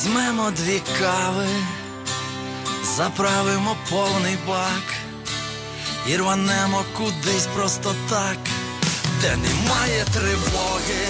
[0.00, 1.48] Візьмемо дві кави,
[2.96, 4.94] заправимо повний бак
[6.08, 8.38] і рванемо кудись просто так,
[9.20, 11.06] де немає тривоги,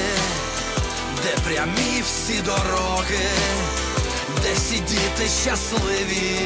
[1.22, 3.28] де прямі всі дороги,
[4.42, 6.38] де всі діти щасливі,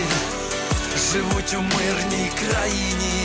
[1.12, 3.23] живуть у мирній країні.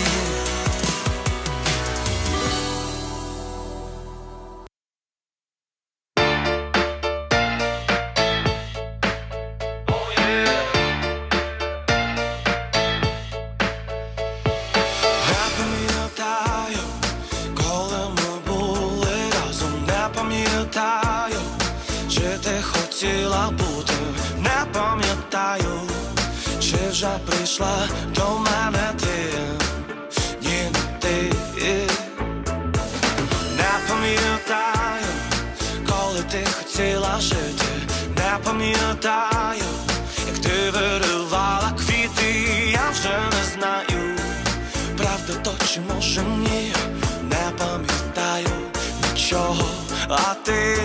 [27.60, 29.34] Вже до мене ти,
[30.42, 31.32] ні, ти.
[33.58, 35.06] Не пам'ятаю,
[35.90, 37.66] коли ти хотіла жити,
[38.18, 39.64] не пам'ятаю,
[40.28, 44.16] як ти виривала квіти, я вже не знаю.
[44.98, 46.74] Правда, то чи може ні,
[47.24, 48.48] не пам'ятаю
[49.14, 49.66] нічого,
[50.10, 50.78] а ти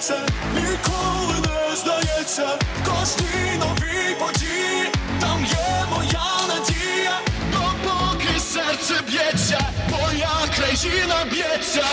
[0.00, 4.90] серце ніколи не здається, кожній новій події,
[5.20, 7.20] там є моя надія,
[7.52, 11.84] допоки серце б'ється, моя країна б'ється.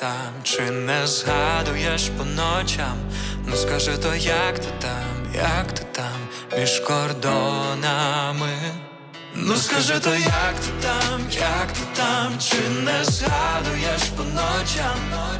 [0.00, 2.98] Там, чи не згадуєш по ночам?
[3.46, 8.50] Ну скажи то, як ти там, як ти там, між кордонами?
[9.34, 14.98] Ну скажи то, як ти там, як ти там, чи не згадуєш по ночам?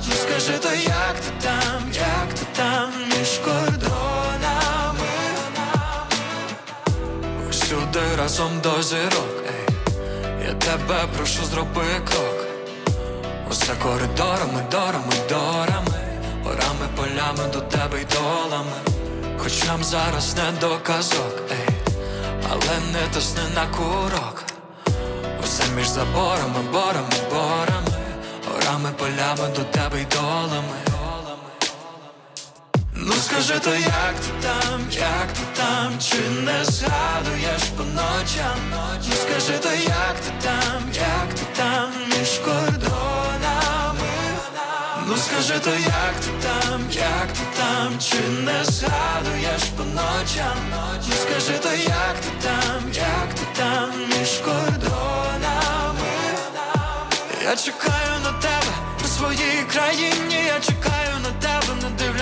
[0.08, 5.08] Ну скажи то, як ти там, як ти там, між кордонами?
[7.50, 9.76] Всюди разом до зірок, ей.
[10.46, 12.37] Я тебе прошу, зроби крок.
[13.50, 15.98] Усе коридорами, дорами, дорами,
[16.44, 18.72] горами, полями до тебе й долами.
[19.38, 21.68] Хоч нам зараз не до казок, ей,
[22.50, 24.44] але не тисни на курок.
[25.44, 27.96] Усе між заборами, борами, борами,
[28.48, 30.78] горами, полями до тебе й долами.
[32.94, 38.58] Ну скажи то, як ти там, як ти там, чи не згадуєш по ночам?
[39.08, 42.87] Ну скажи то, як ти там, як ти там, між кордонами?
[45.38, 50.56] Скажи то, як ти там, як ти там, чи не згадуєш по ночам?
[50.70, 56.08] Ну скажи то, як ти там, як ти там, між кордонами?
[57.44, 58.72] Я чекаю на тебе
[59.04, 61.67] у своїй країні, я чекаю на тебе,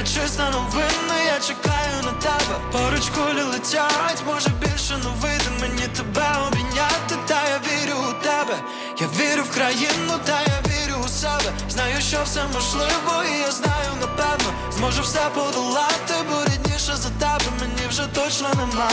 [0.06, 2.60] дивлячись на новини, я чекаю на тебе.
[2.72, 8.58] Поруч кулі летять, може більше вийде мені тебе обійняти, та я вірю у тебе,
[9.00, 11.52] я вірю в країну, та я вірю у себе.
[11.70, 17.50] Знаю, що все можливо, і я знаю, напевно, зможу все подолати, бо рідніше за тебе
[17.60, 18.90] мені вже точно нема.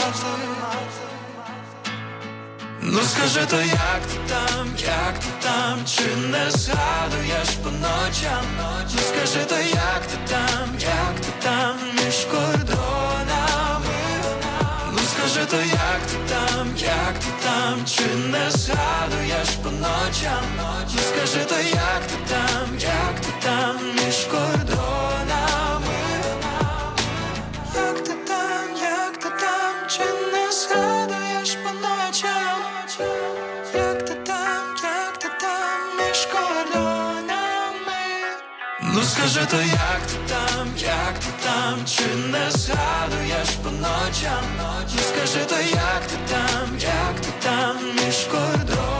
[2.86, 8.44] Ну скажи то, як ти там, як ти там, чи не згадуєш по ночам?
[8.58, 13.94] Ну скажи то, як ти там, як ти там, між кордонами?
[14.92, 20.44] Ну скажи то, як ти там, як ти там, чи не згадуєш по ночам?
[20.94, 25.23] Ну скажи то, як ти там, як ти там, між кордонами?
[39.04, 44.44] Скажи то, як ти там, як ти там, чи не згадуєш по ночам?
[44.58, 48.93] Ну скажи то, як ти там, як ти там, між кордонами?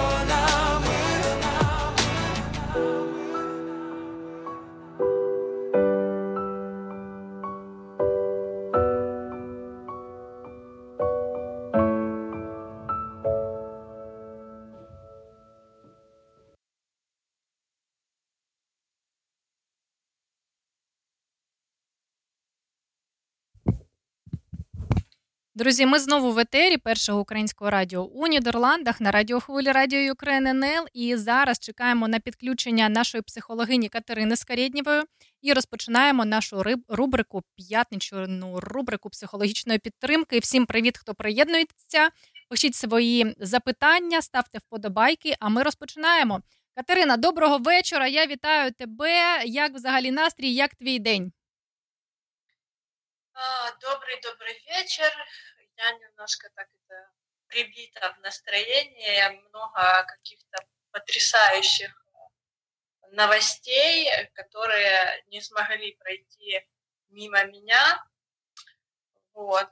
[25.57, 30.87] Друзі, ми знову в етері першого українського радіо у Нідерландах на радіохвилі Радіо Україн НЛ.
[30.93, 35.03] І зараз чекаємо на підключення нашої психологині Катерини Скарєднєвої
[35.43, 40.39] і розпочинаємо нашу рубрику п'ятничну рубрику психологічної підтримки.
[40.39, 42.09] Всім привіт, хто приєднується.
[42.49, 45.35] Пишіть свої запитання, ставте вподобайки.
[45.41, 46.41] А ми розпочинаємо.
[46.77, 48.09] Катерина, доброго вечора.
[48.09, 49.43] Я вітаю тебе.
[49.45, 50.55] Як взагалі настрій?
[50.55, 51.33] Як твій день?
[53.82, 55.12] Добрый добрый вечер.
[55.78, 57.12] Я немножко так это
[57.48, 59.40] прибита в настроении.
[59.48, 61.92] Много каких-то потрясающих
[63.12, 66.68] новостей, которые не смогли пройти
[67.10, 68.04] мимо меня.
[69.34, 69.70] Вот,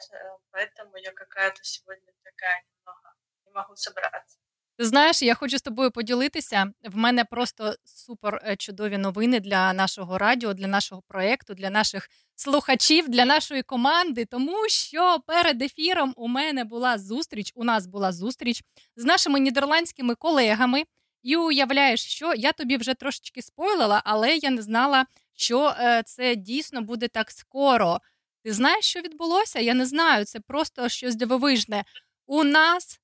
[0.51, 3.13] поэтому я какая-то сегодня такая немного
[3.45, 4.39] не могу собраться.
[4.78, 6.65] Ти знаєш, я хочу з тобою поділитися.
[6.84, 12.09] В мене просто супер е, чудові новини для нашого радіо, для нашого проєкту, для наших
[12.43, 14.24] слухачів, для нашої команди.
[14.24, 17.53] Тому що перед ефіром у мене була зустріч.
[17.55, 18.62] У нас була зустріч
[18.97, 20.84] з нашими нідерландськими колегами.
[21.22, 26.36] І уявляєш, що я тобі вже трошечки спойлила, але я не знала, що е, це
[26.36, 28.01] дійсно буде так скоро.
[28.45, 29.61] Ти знаєш, що відбулося?
[29.61, 30.24] Я не знаю.
[30.24, 31.84] Це просто щось дивовижне.
[32.26, 33.01] У нас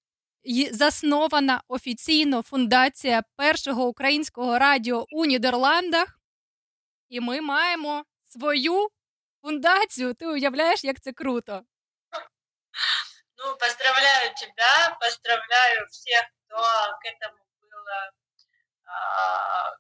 [0.73, 6.21] заснована офіційно фундація першого українського радіо у Нідерландах,
[7.09, 8.89] і ми маємо свою
[9.43, 10.15] фундацію.
[10.15, 11.63] Ти уявляєш, як це круто?
[13.37, 16.57] Ну, поздравляю тебя, поздравляю всех, кто
[17.01, 17.85] к этому был,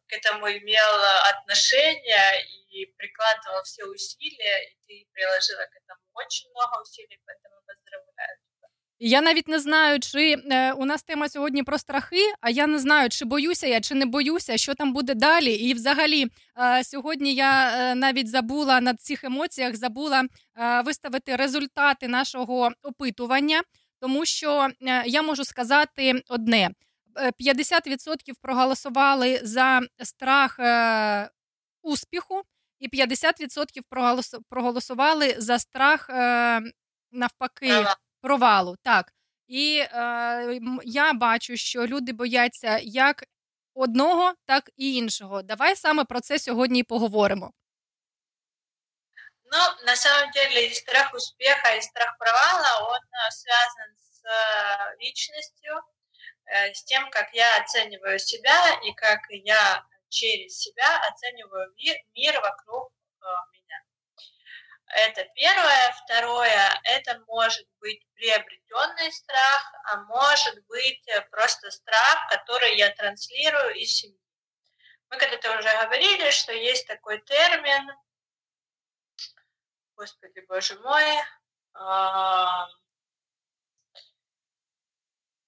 [0.06, 6.82] к этому имел отношение и прикладывал все усилия, и ты приложила к этому очень много
[6.82, 8.38] усилий, поэтому поздравляю.
[9.01, 12.78] Я навіть не знаю, чи е, у нас тема сьогодні про страхи, а я не
[12.78, 15.53] знаю, чи боюся я, чи не боюся, що там буде далі.
[15.53, 16.26] І взагалі,
[16.59, 20.24] е, сьогодні я е, навіть забула на цих емоціях, забула
[20.57, 23.62] е, виставити результати нашого опитування,
[24.01, 26.70] тому що е, я можу сказати одне:
[27.40, 30.59] 50% е, проголосували за страх
[31.82, 32.42] успіху,
[32.78, 36.09] і 50% проголосували за страх
[37.12, 37.84] навпаки
[38.21, 38.75] провалу.
[38.84, 39.13] Так.
[39.47, 43.23] І е, я бачу, що люди бояться як
[43.73, 45.41] одного, так і іншого.
[45.41, 47.53] Давай саме про це сьогодні і поговоримо.
[49.53, 54.97] Ну, на самом деле, и страх успеха, и страх провала, он э, связан с э,
[54.99, 55.73] личностью,
[56.45, 62.41] э, с тем, как я оцениваю себя и как я через себя оцениваю мир, мир
[62.41, 62.91] вокруг
[63.53, 63.56] меня.
[64.89, 65.93] Это первое.
[66.05, 73.74] Второе, это может быть приобретенный страх, а может быть э, просто страх, который я транслирую
[73.74, 74.18] из семьи.
[75.11, 77.91] Мы когда-то уже говорили, что есть такой термин,
[79.97, 81.05] господи боже мой,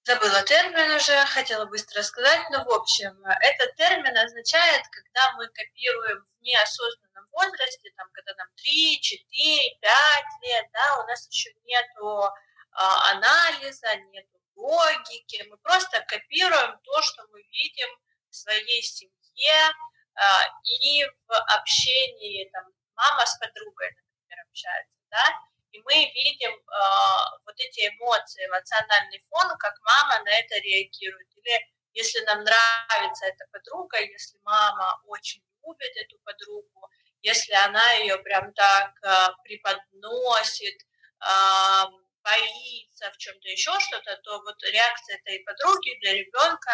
[0.03, 6.25] забыла термин уже, хотела быстро сказать, но в общем, этот термин означает, когда мы копируем
[6.25, 12.29] в неосознанном возрасте, там, когда нам 3, 4, 5 лет, да, у нас еще нету
[12.71, 17.89] а, анализа, нету логики, мы просто копируем то, что мы видим
[18.29, 19.71] в своей семье
[20.15, 22.65] а, и в общении, там,
[22.95, 25.25] мама с подругой, например, общается, да,
[25.71, 26.77] и мы видим э,
[27.45, 31.27] вот эти эмоции, эмоциональный фон, как мама на это реагирует.
[31.37, 36.89] Или если нам нравится эта подруга, если мама очень любит эту подругу,
[37.21, 40.77] если она ее прям так э, преподносит,
[42.23, 46.71] боится в чем-то еще что-то, то вот реакция этой подруги для ребенка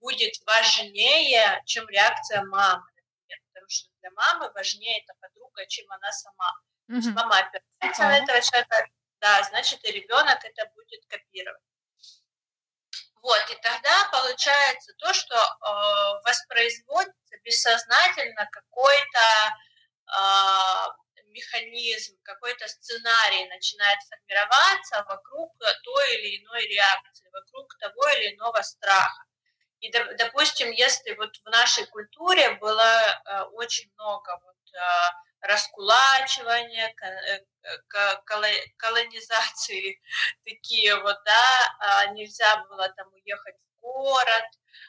[0.00, 6.12] будет важнее, чем реакция мамы, например, потому что для мамы важнее эта подруга, чем она
[6.12, 6.52] сама.
[6.88, 7.10] Угу.
[7.10, 8.08] Мама опирается uh-huh.
[8.08, 8.88] на этого человека,
[9.20, 11.62] да, значит и ребенок это будет копировать.
[13.22, 19.20] Вот, и тогда получается то, что э, воспроизводится бессознательно какой-то
[21.36, 29.26] механизм, какой-то сценарий начинает формироваться вокруг той или иной реакции, вокруг того или иного страха.
[29.80, 37.40] И, допустим, если вот в нашей культуре было э, очень много вот, э, раскулачивания, э,
[38.78, 40.00] колонизации
[40.44, 44.44] такие вот, да, а, нельзя было там уехать в город.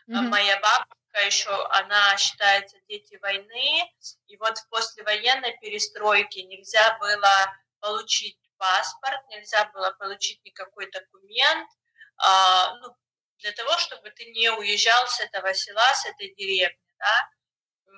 [0.09, 0.29] Mm-hmm.
[0.29, 3.91] Моя бабушка еще, она считается дети войны,
[4.27, 11.69] и вот после военной перестройки нельзя было получить паспорт, нельзя было получить никакой документ,
[12.17, 12.95] а, ну,
[13.39, 17.29] для того, чтобы ты не уезжал с этого села, с этой деревни, да,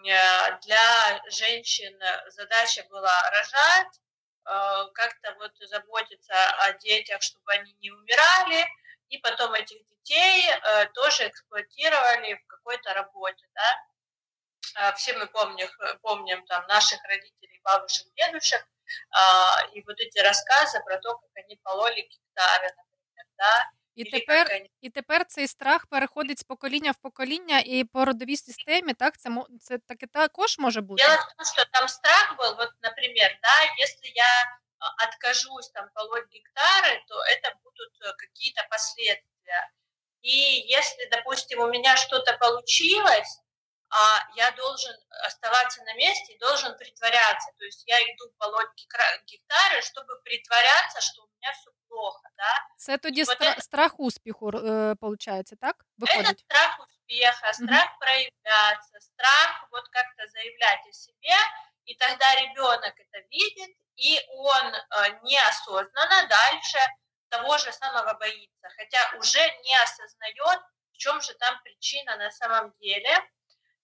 [0.05, 3.99] Э, для женщин задача была рожать,
[4.45, 8.65] э, как-то вот заботиться о детях, чтобы они не умирали,
[9.08, 14.92] и потом этих детей э, тоже эксплуатировали в какой-то работе, да.
[14.96, 15.68] Все мы помним,
[16.00, 18.66] помним там наших родителей, бабушек, дедушек,
[19.72, 24.46] и вот эти рассказы про то, как они пололи гектары, например, да, І тепер
[24.80, 29.30] і тепер цей страх переходить з покоління в покоління, і по родовій системі, так, це
[29.60, 31.04] це таке також може бути.
[31.04, 34.58] Дело в том, что там страх был, вот, например, да, если я
[34.97, 39.71] откажусь там полоть гектары, то это будут э, какие-то последствия.
[40.21, 40.29] И
[40.67, 43.39] если, допустим, у меня что-то получилось,
[43.89, 47.51] а я должен оставаться на месте и должен притворяться.
[47.57, 48.69] То есть я иду полоть
[49.25, 52.67] гектары, чтобы притворяться, что у меня все плохо, да.
[52.77, 53.61] Це тоді вот стра- это...
[53.61, 55.75] страх успіху, э, получается, так?
[55.97, 56.29] Выходит?
[56.29, 57.99] Это страх успеха, страх mm-hmm.
[57.99, 61.37] проявляться, страх вот как-то заявлять о себе,
[61.89, 66.77] и тогда ребенок это видит, и он э, неосознанно дальше
[67.29, 70.61] того же самого боится, хотя уже не осознает,
[70.93, 73.17] в чем же там причина на самом деле.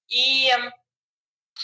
[0.07, 0.65] И э,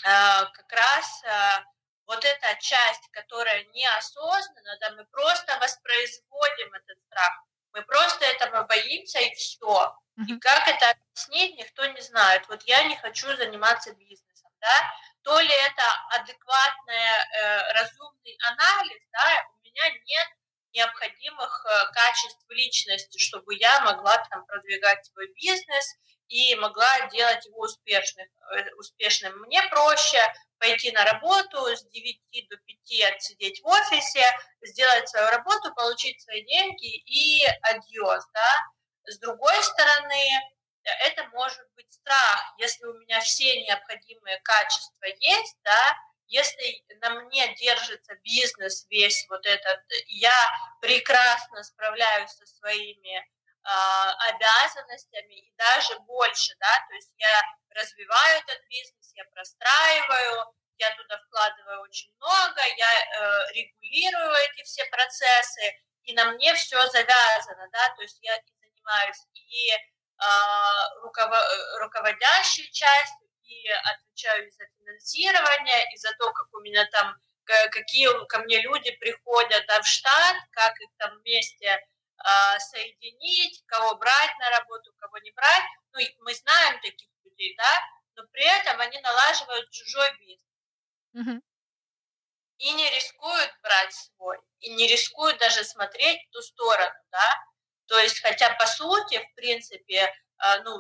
[0.04, 1.64] как раз э,
[2.08, 7.34] вот эта часть, которая неосознанна, да, мы просто воспроизводим этот страх,
[7.72, 9.96] мы просто этого боимся и все.
[10.28, 12.48] И как это объяснить, никто не знает.
[12.48, 14.92] Вот я не хочу заниматься бизнесом, да,
[15.24, 15.84] то ли это
[16.20, 20.28] адекватный, э, разумный анализ, да, у меня нет
[20.74, 25.96] необходимых э, качеств личности, чтобы я могла там продвигать свой бизнес
[26.28, 28.28] и могла делать его успешным.
[28.56, 29.38] Э, успешным.
[29.42, 30.20] Мне проще
[30.60, 34.26] пойти на работу с 9 до 5 отсидеть в офисе,
[34.62, 38.52] сделать свою работу, получить свои деньги и адьос, да.
[39.06, 40.24] С другой стороны,
[40.84, 47.54] это может быть страх, если у меня все необходимые качества есть, да, если на мне
[47.56, 50.34] держится бизнес весь вот этот, я
[50.80, 53.26] прекрасно справляюсь со своими э,
[54.30, 57.42] обязанностями и даже больше, да, то есть я
[57.76, 64.86] развиваю этот бизнес, я простраиваю, я туда вкладываю очень много, я э, регулирую эти все
[64.86, 69.72] процессы, и на мне все завязано, да, то есть я занимаюсь и
[70.22, 77.16] э, руководящей частью, и отвечаю за финансирование, и за то, как у меня там,
[77.72, 83.96] какие ко мне люди приходят да, в штат, как их там вместе э, соединить, кого
[83.96, 85.64] брать на работу, кого не брать.
[85.94, 87.82] Ну, мы знаем таких людей, да,
[88.16, 90.48] но при этом они налаживают чужой бизнес.
[91.16, 91.42] Mm-hmm.
[92.60, 97.46] И не рискуют брать свой, и не рискуют даже смотреть в ту сторону, да.
[97.92, 100.80] То есть, хотя по сути, в принципе, э, ну,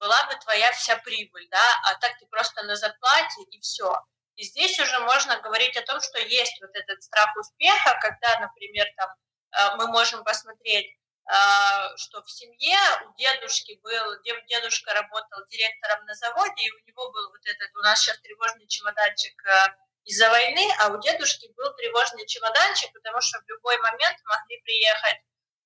[0.00, 3.94] была бы твоя вся прибыль, да, а так ты просто на зарплате и все.
[4.34, 8.84] И здесь уже можно говорить о том, что есть вот этот страх успеха, когда, например,
[8.96, 16.04] там э, мы можем посмотреть, э, что в семье у дедушки был, дедушка работал директором
[16.06, 19.40] на заводе, и у него был вот этот, у нас сейчас тревожный чемоданчик
[20.02, 25.20] из-за войны, а у дедушки был тревожный чемоданчик, потому что в любой момент могли приехать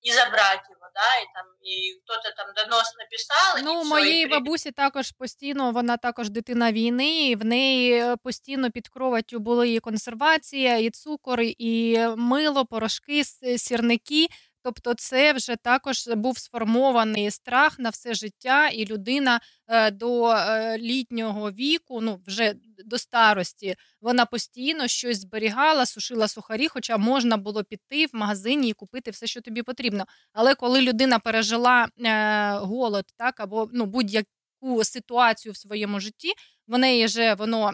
[0.05, 3.63] і забрати його, да, і там і хтось там донос написав.
[3.63, 4.27] Ну, і моїй і...
[4.27, 9.69] бабусі також постійно, вона також дитина війни, і в неї е, постійно під кроваттю були
[9.69, 13.23] і консервація, і цукор, і мило, порошки,
[13.57, 14.27] сірники.
[14.65, 20.77] Тобто, це вже також був сформований страх на все життя, і людина е, до е,
[20.77, 22.55] літнього віку, ну вже
[22.85, 28.73] до старості, вона постійно щось зберігала, сушила сухарі, хоча можна було піти в магазині і
[28.73, 30.05] купити все, що тобі потрібно.
[30.33, 36.33] Але коли людина пережила е, голод, так або ну будь-яку ситуацію в своєму житті,
[36.67, 37.73] в неї вже воно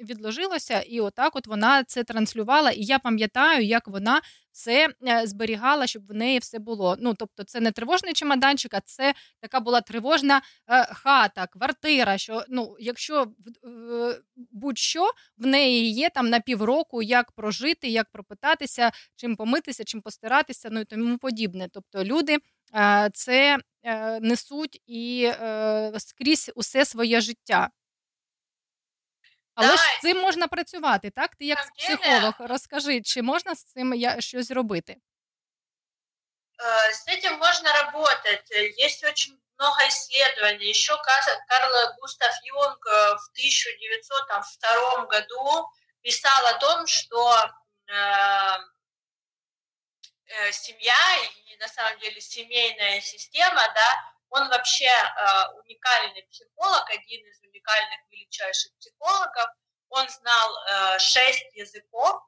[0.00, 2.70] відложилося, і отак, от вона це транслювала.
[2.70, 4.20] І я пам'ятаю, як вона
[4.54, 6.96] все е, зберігала, щоб в неї все було.
[7.00, 12.18] Ну тобто, це не тривожний чемоданчик, а це така була тривожна е, хата, квартира.
[12.18, 13.26] Що ну, якщо
[14.52, 20.68] будь-що в неї є там на півроку, як прожити, як пропитатися, чим помитися, чим постиратися,
[20.72, 21.68] ну і тому подібне.
[21.72, 22.38] Тобто люди
[22.74, 23.58] е, це
[24.20, 25.30] несуть і
[25.98, 27.70] скрізь усе своє життя.
[29.54, 31.36] Але ж з цим можна працювати, так?
[31.36, 34.96] Ти як психолог, розкажи, чи можна з цим я щось робити?
[36.58, 38.50] Э, С этим можно работать.
[38.78, 40.68] Есть очень много исследований.
[40.68, 40.96] Еще
[41.48, 45.68] Карл Густав Юнг э, в 1902 году
[46.02, 47.50] писал о том, что
[47.88, 48.58] э,
[50.26, 50.94] э, семья
[51.46, 58.00] и на самом деле семейная система, да, он вообще э, уникальный психолог, один из уникальных
[58.10, 59.48] величайших психологов.
[59.90, 62.20] Он знал э, шесть языков,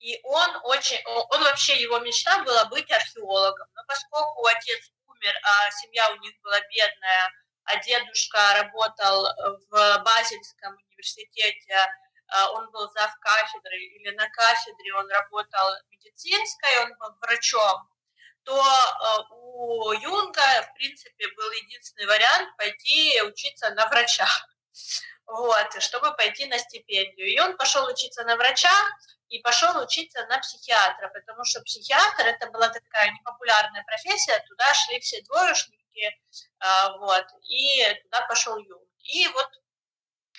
[0.00, 3.68] и он очень, он вообще, его мечта была быть археологом.
[3.74, 7.32] Но поскольку отец умер, а семья у них была бедная,
[7.64, 9.26] а дедушка работал
[9.70, 16.92] в Базельском университете, э, он был зав кафедры, или на кафедре он работал медицинской, он
[16.98, 17.88] был врачом,
[18.42, 19.22] то э,
[19.56, 24.28] у Юнга, в принципе, был единственный вариант пойти учиться на врача,
[25.26, 27.28] вот, чтобы пойти на стипендию.
[27.28, 28.74] И он пошел учиться на врача
[29.28, 35.00] и пошел учиться на психиатра, потому что психиатр это была такая непопулярная профессия, туда шли
[35.00, 38.88] все двоечники, э, вот, и туда пошел Юнг.
[39.04, 39.48] И вот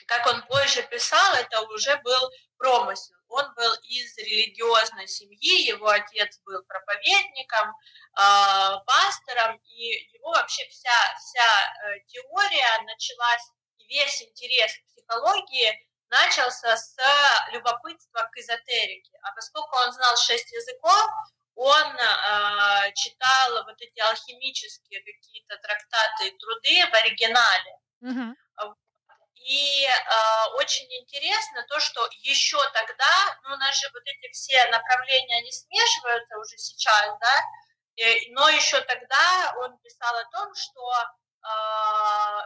[0.06, 3.17] как он позже писал, это уже был промысел.
[3.30, 7.74] Он был из религиозной семьи, его отец был проповедником,
[8.14, 13.52] а, пастором, и его вообще вся, вся э, теория началась,
[13.88, 16.96] весь интерес к психологии начался с
[17.52, 19.12] любопытства к эзотерике.
[19.24, 21.12] А поскольку он знал шесть языков,
[21.56, 27.78] он э, читал вот эти алхимические какие-то трактаты и труды в оригинале.
[28.02, 28.36] Угу.
[29.48, 29.90] И э,
[30.58, 35.52] очень интересно то, что еще тогда, ну, у нас же вот эти все направления, они
[35.54, 37.44] смешиваются уже сейчас, да,
[37.96, 42.46] и, но еще тогда он писал о том, что э,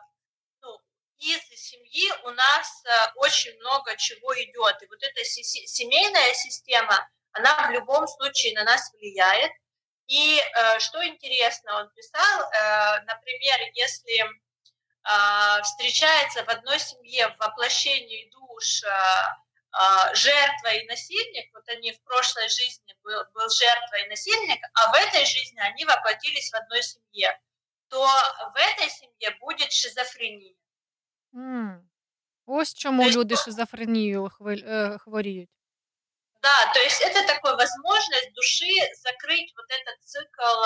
[0.61, 0.79] ну,
[1.17, 4.83] из семьи у нас э, очень много чего идет.
[4.83, 9.51] И вот эта семейная система, она в любом случае на нас влияет.
[10.05, 14.39] И э, что интересно, он писал, э, например, если
[15.62, 22.02] встречается в одной семье в воплощении душ э, э, жертва и насильник, вот они в
[22.02, 26.82] прошлой жизни был, был жертва и насильник, а в этой жизни они воплотились в одной
[26.82, 27.38] семье,
[27.88, 30.56] то в этой семье будет шизофрения.
[31.34, 31.82] Mm.
[32.46, 34.30] Ось чому есть, люди шизофренією
[34.98, 35.50] хворіють.
[36.42, 40.62] Да, то есть это такая возможность души закрыть вот этот цикл,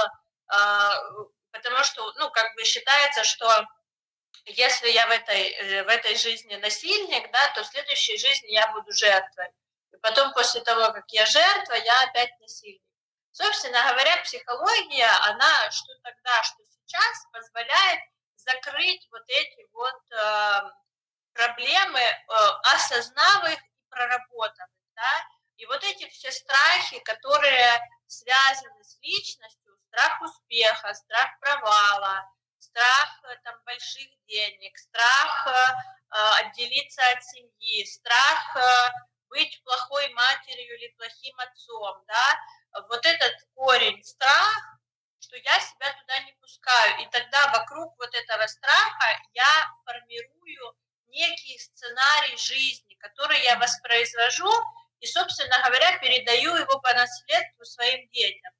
[0.53, 3.66] э, потому что, ну, как бы считается, что
[4.45, 8.71] если я в этой, э, в этой жизни насильник, да, то в следующей жизни я
[8.73, 9.47] буду жертвой.
[9.93, 12.81] И потом после того, как я жертва, я опять насильник.
[13.31, 17.99] Собственно говоря, психология, она что тогда, что сейчас позволяет
[18.36, 20.61] закрыть вот эти вот э,
[21.33, 22.15] проблемы, э,
[22.73, 25.27] осознав их и проработав да,
[25.57, 32.23] и вот эти все страхи, которые связаны с личностью, страх успеха, страх провала,
[32.66, 38.91] страх э, там, больших денег, страх э, отделиться от семьи, страх э,
[39.30, 42.39] быть плохой матерью или плохим отцом, да,
[42.89, 44.80] вот этот корень страх,
[45.20, 49.53] что я себя туда не пускаю, и тогда вокруг вот этого страха я
[49.86, 50.76] формирую
[51.07, 54.51] некий сценарий жизни, который я воспроизвожу
[54.99, 58.53] и, собственно говоря, передаю его по наследству своим детям.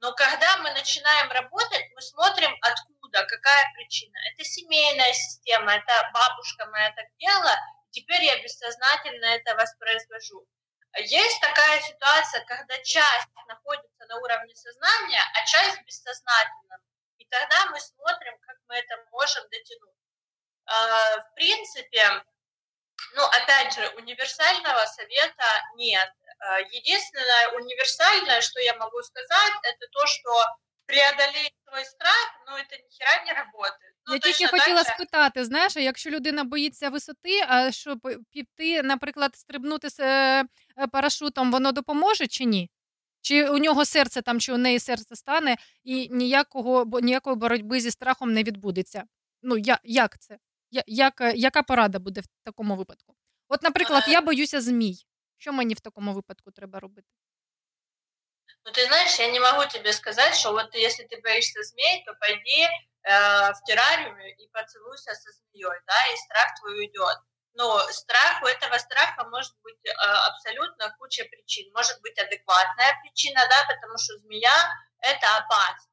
[0.00, 4.16] Но когда мы начинаем работать, мы смотрим, откуда, какая причина.
[4.32, 7.56] Это семейная система, это бабушка моя так делала,
[7.90, 10.46] теперь я бессознательно это воспроизвожу.
[10.98, 16.78] Есть такая ситуация, когда часть находится на уровне сознания, а часть бессознательно.
[17.18, 19.96] И тогда мы смотрим, как мы это можем дотянуть.
[20.66, 22.22] А, в принципе,
[23.14, 25.44] ну, опять же, универсального совета
[25.76, 26.12] нет.
[26.40, 30.44] Э, единственное универсальное, что я могу сказать, это то, что
[30.86, 33.94] преодолеть свой страх, ну, это ніхера не работает.
[34.06, 34.90] Ну, я тільки хотіла же...
[34.90, 37.96] спитати, знаєш, якщо людина боїться висоти, а що
[38.30, 40.44] піти, наприклад, стрибнути з е,
[40.92, 42.70] парашутом, воно допоможе чи ні?
[43.20, 47.90] Чи у нього серце там, чи у неї серце стане, і ніякого ніякої боротьби зі
[47.90, 49.04] страхом не відбудеться?
[49.42, 50.38] Ну, я, як це?
[50.86, 53.14] як, Яка порада буде в такому випадку?
[53.48, 54.96] От, наприклад, я боюся змій.
[55.36, 57.08] Що мені в такому випадку треба робити?
[58.64, 62.14] Ну, ты знаешь, я не могу тебе сказать, что вот если ты боишься змей, то
[62.14, 67.18] пойди э, в террариуме и поцелуйся со змеей, да, и страх твой уйдет.
[67.54, 71.70] Но страх, у этого страха может быть э, абсолютно куча причин.
[71.74, 74.54] Может быть адекватная причина, да, потому что змея–
[75.00, 75.90] это опасно.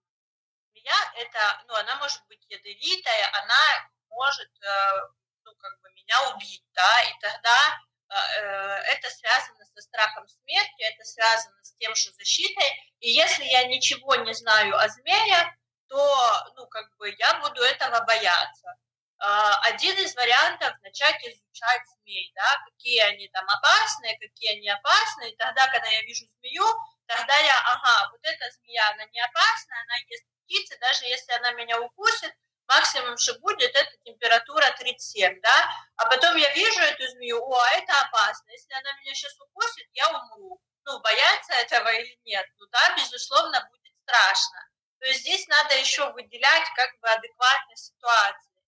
[0.72, 5.08] Змея– это, ну, она может быть ядовитая, она может, э,
[5.44, 7.80] ну, как бы меня убить, да, и тогда
[8.10, 14.16] это связано со страхом смерти, это связано с тем, что защитой, и если я ничего
[14.16, 15.48] не знаю о змеях,
[15.88, 18.76] то, ну, как бы я буду этого бояться.
[19.18, 25.36] Один из вариантов начать изучать змей, да, какие они там опасные, какие они опасные, и
[25.36, 26.66] тогда, когда я вижу змею,
[27.06, 31.52] тогда я, ага, вот эта змея, она не опасная, она ест птицы, даже если она
[31.52, 32.34] меня укусит,
[32.70, 37.70] максимум, что будет, это температура 37, да, а потом я вижу эту змею, о, а
[37.72, 40.62] это опасно, если она меня сейчас укусит, я умру.
[40.86, 44.70] Ну, бояться этого или нет, ну да, безусловно, будет страшно.
[45.00, 48.64] То есть здесь надо еще выделять как бы адекватность ситуации.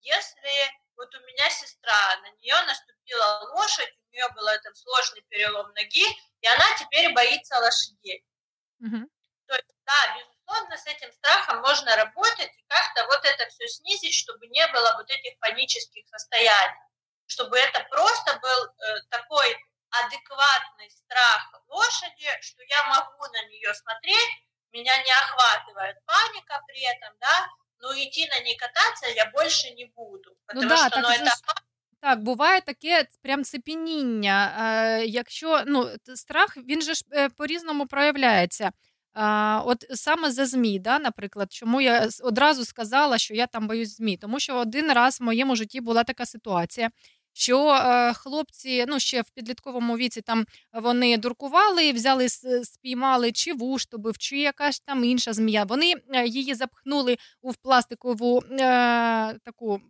[0.00, 5.72] Если вот у меня сестра, на нее наступила лошадь, у нее был этот сложный перелом
[5.74, 6.06] ноги,
[6.40, 8.24] и она теперь боится лошадей.
[8.82, 9.06] Mm-hmm.
[9.46, 13.67] То есть, да, безусловно, безусловно, с этим страхом можно работать и как-то вот это все
[13.67, 16.81] снизить, чтобы не было вот этих панических состояний,
[17.27, 19.57] чтобы это просто был э, такой
[19.89, 24.31] адекватный страх лошади, что я могу на нее смотреть,
[24.71, 27.47] меня не охватывает паника при этом, да,
[27.79, 31.31] но идти на ней кататься я больше не буду, потому ну да, что ну, это
[32.01, 34.55] Так, буває таке прям цепеніння.
[34.59, 38.71] Е, Якщо ну, страх він же ж е, по-різному проявляється.
[39.64, 44.16] От саме за ЗМІ, да, наприклад, чому я одразу сказала, що я там боюсь ЗМІ,
[44.16, 46.90] тому що один раз в моєму житті була така ситуація,
[47.32, 52.28] що е, хлопці, ну ще в підлітковому віці, там вони дуркували, взяли,
[52.64, 55.64] спіймали чи вуштубив, чи якась там інша змія.
[55.64, 58.58] Вони е, її запхнули у пластикову е,
[59.44, 59.80] таку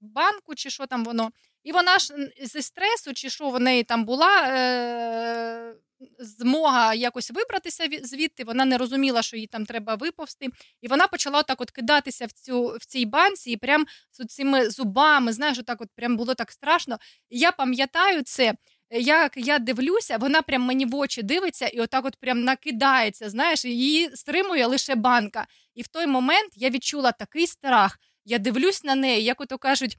[0.00, 1.30] банку, чи що там воно.
[1.64, 5.74] І вона ж зі стресу, чи що в неї там була е,
[6.18, 10.46] змога якось вибратися звідти, вона не розуміла, що їй там треба виповзти.
[10.80, 14.70] І вона почала так от кидатися в цю в цій банці і прям з цими
[14.70, 16.98] зубами, знаєш, так от прям було так страшно.
[17.30, 18.54] І я пам'ятаю це.
[18.90, 23.30] Як я дивлюся, вона прям мені в очі дивиться і отак от прям накидається.
[23.30, 25.46] Знаєш, її стримує лише банка.
[25.74, 27.98] І в той момент я відчула такий страх.
[28.24, 29.98] Я дивлюсь на неї, як ото кажуть,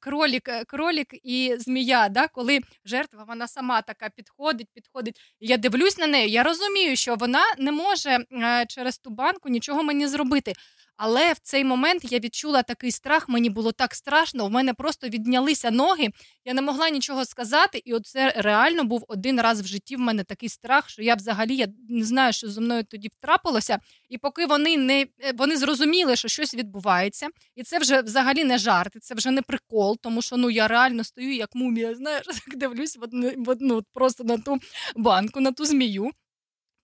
[0.00, 5.20] кролік, е, кролік і змія, да, коли жертва вона сама така підходить, підходить.
[5.40, 9.82] Я дивлюсь на неї, я розумію, що вона не може е, через ту банку нічого
[9.82, 10.52] мені зробити.
[10.98, 14.46] Але в цей момент я відчула такий страх, мені було так страшно.
[14.46, 16.08] У мене просто віднялися ноги,
[16.44, 17.82] я не могла нічого сказати.
[17.84, 19.96] І оце реально був один раз в житті.
[19.96, 23.78] В мене такий страх, що я взагалі я не знаю, що зі мною тоді втрапилося.
[24.08, 28.58] І поки вони не е, вони зрозуміли, що щось відбувається, і це вже взагалі не
[28.58, 31.94] жарт, це вже не прикол, тому що ну я реально стою як мумія.
[31.94, 34.58] Знаєш, так дивлюсь в одну, в одну просто на ту
[34.96, 36.10] банку, на ту змію.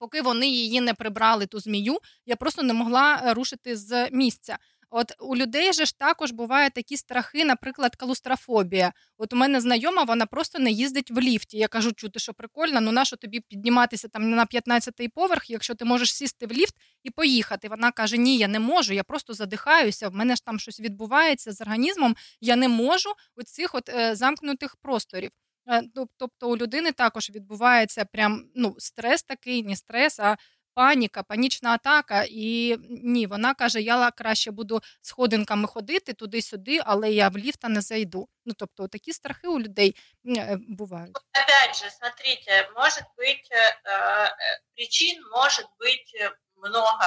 [0.05, 4.59] Поки вони її не прибрали, ту змію, я просто не могла е, рушити з місця.
[4.91, 8.93] От у людей же ж також бувають такі страхи, наприклад, калустрофобія.
[9.19, 11.59] От у мене знайома, вона просто не їздить в ліфті.
[11.59, 15.85] Я кажу, чути, що прикольно, ну нащо тобі підніматися там на 15-й поверх, якщо ти
[15.85, 17.69] можеш сісти в ліфт і поїхати.
[17.69, 20.09] Вона каже: Ні, я не можу, я просто задихаюся.
[20.09, 22.17] В мене ж там щось відбувається з організмом.
[22.41, 25.31] Я не можу у цих от е, замкнутих просторів.
[25.72, 25.84] Е,
[26.18, 30.38] тобто у людини також відбувається прям ну, стрес такий, не стрес, а
[30.74, 32.26] паніка, панічна атака.
[32.30, 37.82] І ні, вона каже: я краще буду сходинками ходити туди-сюди, але я в ліфта не
[37.82, 38.30] зайду.
[38.46, 39.96] Ну тобто такі страхи у людей
[40.38, 41.18] е, бувають.
[41.18, 44.30] Опять же, смотрите, может быть э,
[44.76, 47.06] причин может быть много.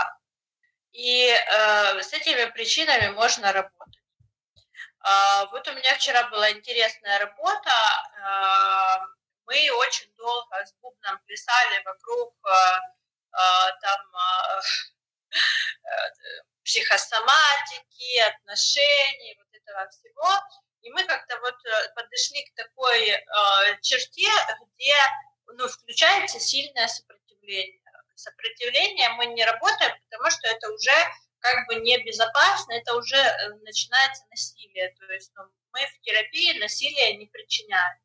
[0.92, 4.03] И э, с этими причинами можно работать.
[5.01, 7.71] А, вот у меня вчера была интересная работа.
[8.23, 8.99] А,
[9.45, 14.01] мы очень долго с бубном плясали вокруг а, там
[16.63, 20.27] психосоматики, отношений, вот этого всего.
[20.81, 23.07] И мы как-то вот э, подошли к такой
[23.81, 24.29] черте,
[24.61, 24.95] где
[25.47, 27.81] ну, включается сильное сопротивление.
[28.15, 30.91] Сопротивление мы не работаем, потому что это уже
[31.39, 34.93] как бы небезопасно, это уже э, начинается насилие.
[34.99, 37.99] То есть ну, мы в терапии насилие не причиняем.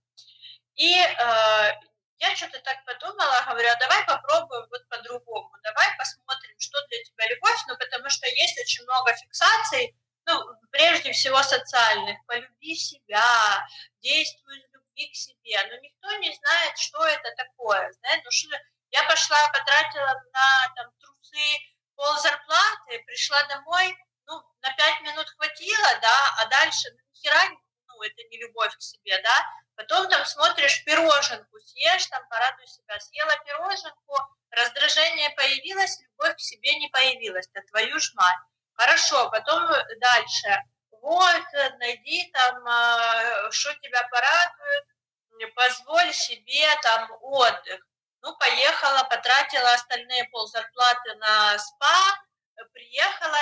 [0.76, 1.72] И э,
[2.18, 7.28] я что-то так подумала, говорю, а давай попробуем вот по-другому, давай посмотрим, что для тебя
[7.28, 13.66] любовь, ну потому что есть очень много фиксаций, ну, прежде всего социальных, полюби себя,
[14.00, 18.56] действуй из любви к себе, но никто не знает, что это такое, знаешь, ну что
[18.92, 21.58] я пошла, потратила на там трусы,
[22.02, 23.96] пол зарплаты, пришла домой,
[24.26, 27.48] ну, на пять минут хватило, да, а дальше, ну, хера,
[27.86, 29.46] ну, это не любовь к себе, да,
[29.76, 34.16] потом там смотришь пироженку, съешь, там, порадуй себя, съела пироженку,
[34.50, 38.42] раздражение появилось, любовь к себе не появилась, да твою ж мать.
[38.74, 40.58] Хорошо, потом дальше,
[40.90, 41.46] вот,
[41.78, 44.86] найди там, а, что тебя порадует,
[45.54, 47.80] позволь себе там отдых,
[48.22, 52.24] ну, поехала, потратила остальные ползарплаты на спа,
[52.72, 53.38] приехала,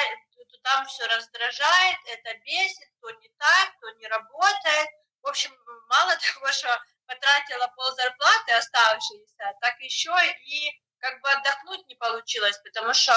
[0.62, 4.88] там все раздражает, это бесит, то не так, то не работает.
[5.22, 5.54] В общем,
[5.88, 10.12] мало того, что потратила ползарплаты оставшиеся, так еще
[10.44, 13.12] и как бы отдохнуть не получилось, потому что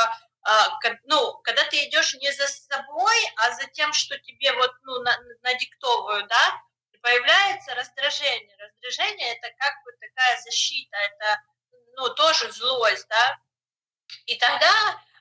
[0.46, 5.02] а, ну, когда ты идешь не за собой, а за тем, что тебе вот, ну,
[5.42, 6.62] надиктовывают, да,
[7.02, 8.56] появляется раздражение.
[8.58, 11.42] Раздражение это как бы такая защита, это
[11.96, 13.38] ну, тоже злость, да.
[14.26, 14.72] И тогда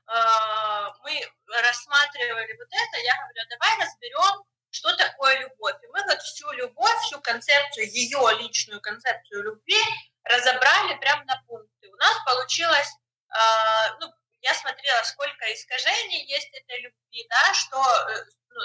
[0.07, 1.21] э, мы
[1.63, 5.77] рассматривали вот это, я говорю, давай разберем, что такое любовь.
[5.83, 9.83] И мы вот всю любовь, всю концепцию, ее личную концепцию любви
[10.25, 11.89] разобрали прямо на пункты.
[11.89, 12.91] У нас получилось,
[13.29, 18.61] э, ну, я смотрела, сколько искажений есть этой любви, да, что э, ну,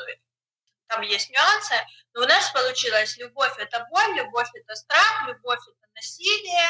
[0.87, 1.75] там есть нюансы,
[2.13, 6.69] но у нас получилось любовь это боль, любовь это страх, любовь это насилие,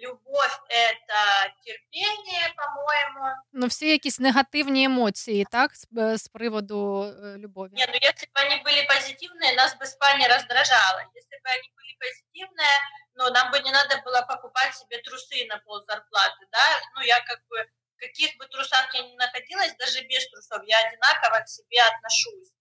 [0.00, 3.36] любовь — это терпение, по-моему.
[3.52, 7.70] Ну, всі якісь негативні емоції, так, з, е, з приводу е, любові.
[7.72, 11.00] Не, ну если бы они были позитивные, нас бы спа не раздражало.
[11.14, 12.76] Если бы они были позитивные,
[13.14, 16.66] ну, нам бы не надо было покупать себе трусы на пол зарплаты, да?
[16.94, 17.58] Ну, я как бы,
[17.96, 22.52] в каких бы трусах я ни находилась, даже без трусов, я одинаково к себе отношусь.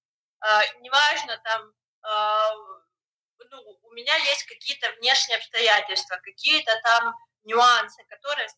[0.42, 2.52] А, неважно, там, а,
[3.51, 7.15] ну, у меня есть какие-то внешние обстоятельства, какие-то там
[7.45, 8.49] нюансы, которые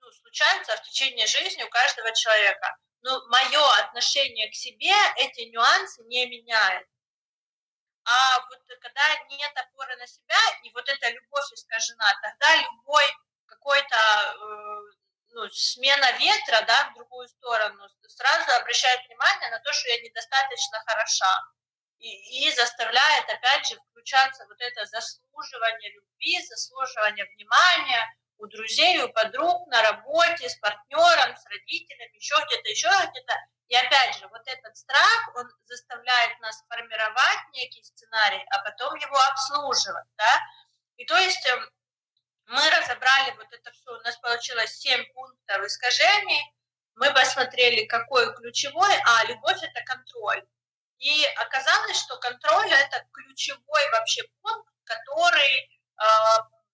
[0.00, 2.76] ну, случаются в течение жизни у каждого человека.
[3.02, 6.86] Но мое отношение к себе эти нюансы не меняет.
[8.04, 13.04] А вот когда нет опоры на себя, и вот эта любовь искажена, тогда любой
[13.46, 14.98] какой-то э,
[15.30, 20.82] ну, смена ветра да, в другую сторону сразу обращает внимание на то, что я недостаточно
[20.86, 21.48] хороша.
[21.98, 29.12] И, и заставляет, опять же, включаться вот это заслуживание любви, заслуживание внимания у друзей, у
[29.12, 33.34] подруг, на работе, с партнером, с родителями, еще где-то, еще где-то.
[33.68, 39.16] И опять же, вот этот страх, он заставляет нас формировать некий сценарий, а потом его
[39.16, 40.40] обслуживать, да.
[40.96, 41.70] И то есть эм,
[42.46, 46.54] мы разобрали вот это все, у нас получилось 7 пунктов искажений,
[46.94, 50.44] мы посмотрели, какой ключевой, а любовь это контроль.
[50.98, 56.04] И оказалось, что контроль это ключевой вообще пункт, который э,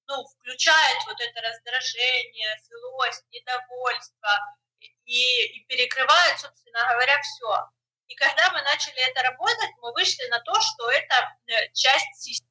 [0.07, 4.57] ну, включает вот это раздражение, злость, недовольство
[5.05, 7.69] и, и перекрывает, собственно говоря, все.
[8.07, 12.51] И когда мы начали это работать, мы вышли на то, что это э, часть системы.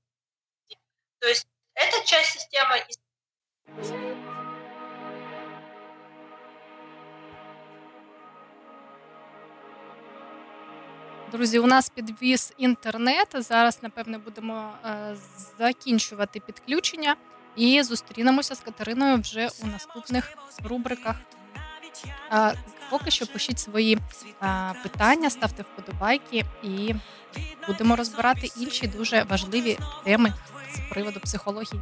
[1.20, 2.86] То есть это часть системы
[11.34, 13.27] Друзі, у нас підвіз інтернет.
[13.34, 15.15] Зараз, напевне, будемо е,
[15.60, 17.15] закінчувати підключення
[17.55, 21.15] і зустрінемося з Катериною вже у наступних рубриках.
[22.89, 23.97] Поки що пишіть свої
[24.43, 26.95] е, питання, ставте вподобайки, і
[27.68, 30.34] будемо розбирати інші дуже важливі теми
[30.76, 31.81] з приводу психології.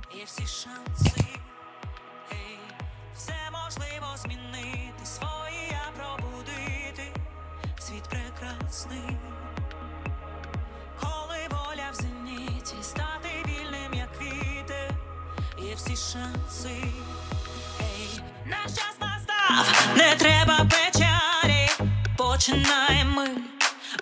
[18.45, 21.69] Наш час настав, не треба печалі,
[22.17, 23.25] починаємо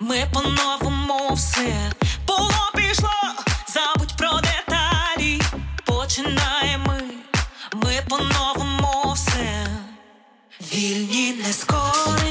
[0.00, 1.92] ми, по-новому все.
[2.26, 3.10] Було пішло,
[3.68, 5.42] забудь про деталі,
[5.84, 7.02] починаємо ми,
[7.74, 9.66] ми по-новому все.
[10.72, 12.29] Вільні нескорені.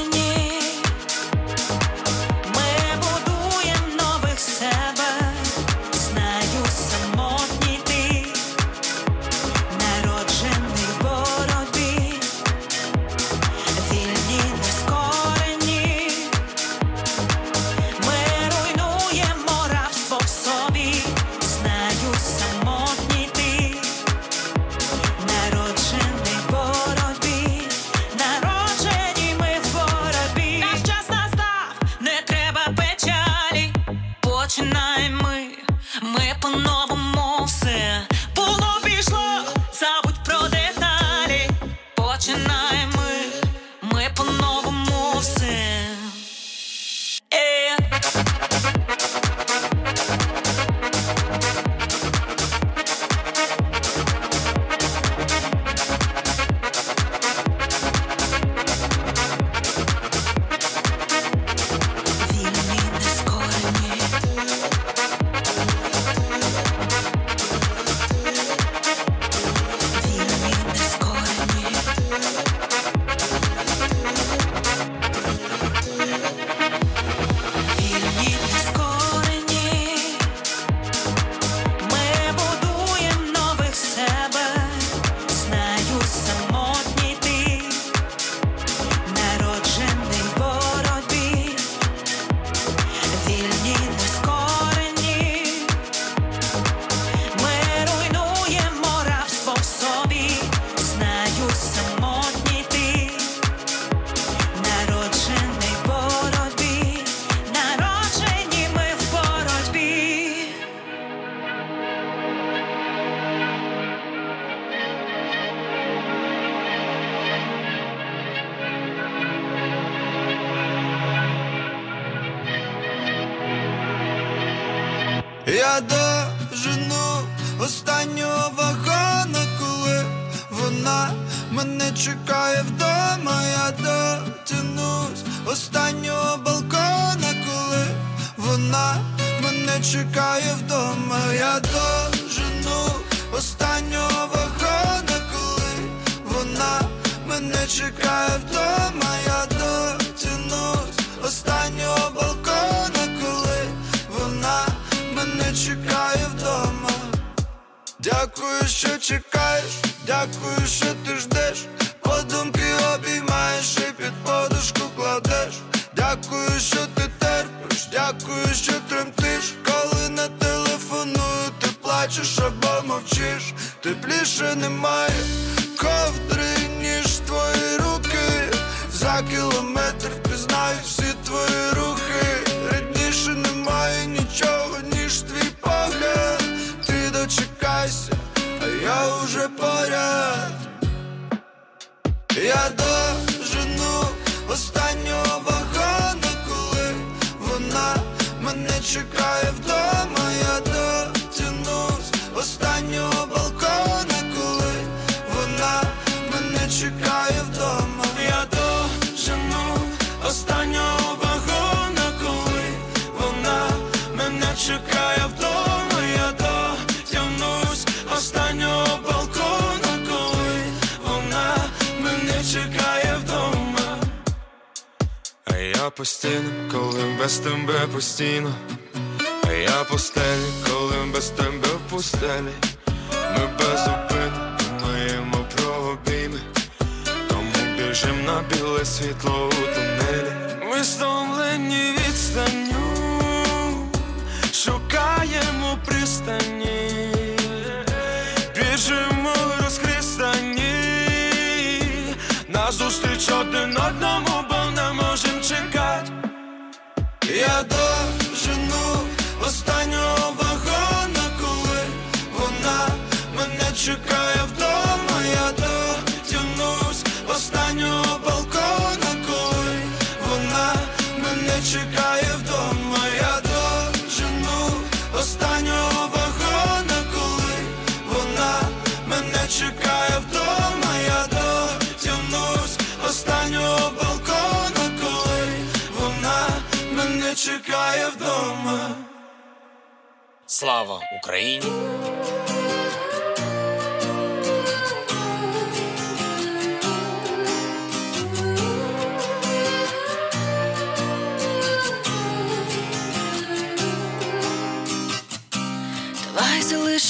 [228.20, 228.69] seen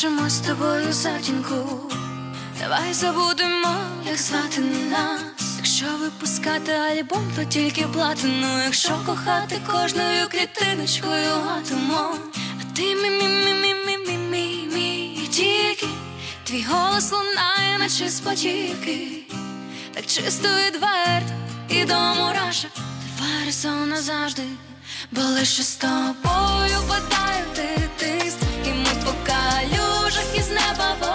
[0.00, 1.90] Пляшемо з тобою затінку,
[2.60, 5.56] давай забудемо, як звати нас.
[5.56, 8.62] Якщо випускати альбом, то тільки платину.
[8.64, 12.18] Якщо кохати кожною клітиночкою атомом
[12.60, 15.86] а ти мі мі мі мі мі мі мі мі тільки
[16.44, 19.08] твій голос лунає, наче з потівки
[19.94, 21.32] так чисто відверто
[21.68, 22.70] і до мурашок
[23.62, 24.44] Ти назавжди,
[25.10, 28.49] бо лише з тобою бадаю ти тиск.
[30.50, 31.09] never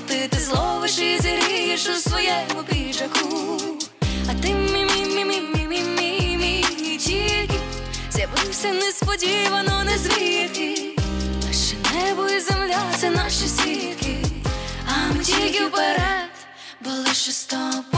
[0.00, 3.58] Ти ти зловиш і зірієш у своєму піжаку.
[4.30, 7.58] А ти мі мі мі мі мі мі мі мі тільки
[8.10, 10.96] з'явився несподівано, не звідки.
[11.46, 14.16] Наше небо і земля це наші сітки.
[14.86, 16.30] а ми тільки вперед,
[16.80, 17.93] бо лише стоп.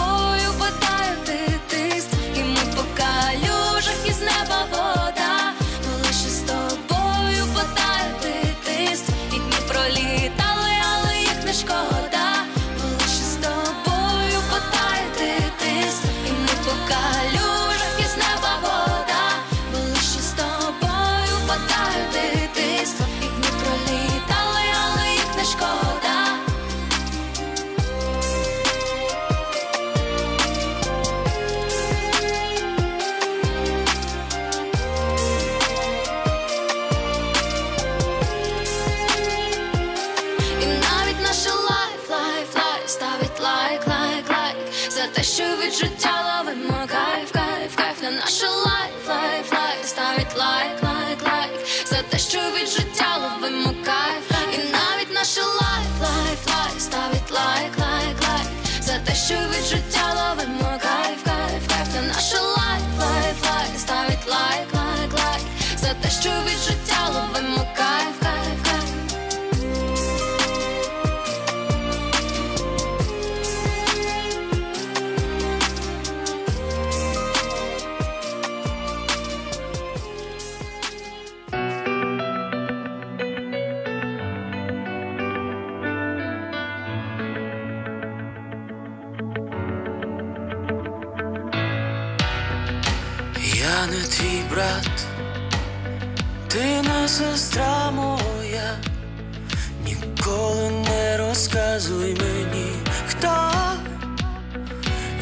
[59.29, 59.86] За те,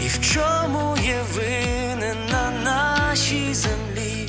[0.05, 4.29] і в чому є винен на нашій землі.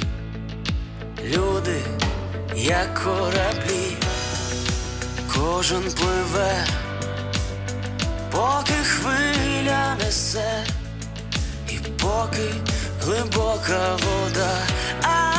[1.23, 1.81] Люди,
[2.55, 3.97] як кораблі,
[5.35, 6.65] кожен пливе,
[8.31, 10.63] поки хвиля несе.
[11.69, 12.49] І поки
[13.01, 14.57] глибока вода,
[15.03, 15.33] а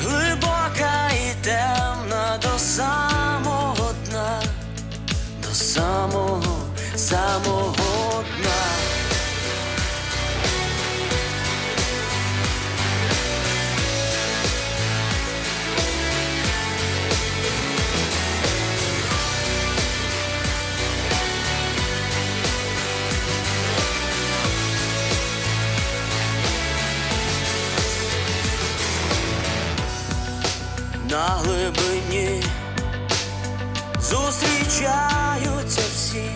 [0.00, 4.42] глибока і темна до самого дна,
[5.42, 6.56] до самого,
[6.96, 7.74] самого
[31.14, 32.42] на глибині
[34.00, 36.30] зустрічаються всі,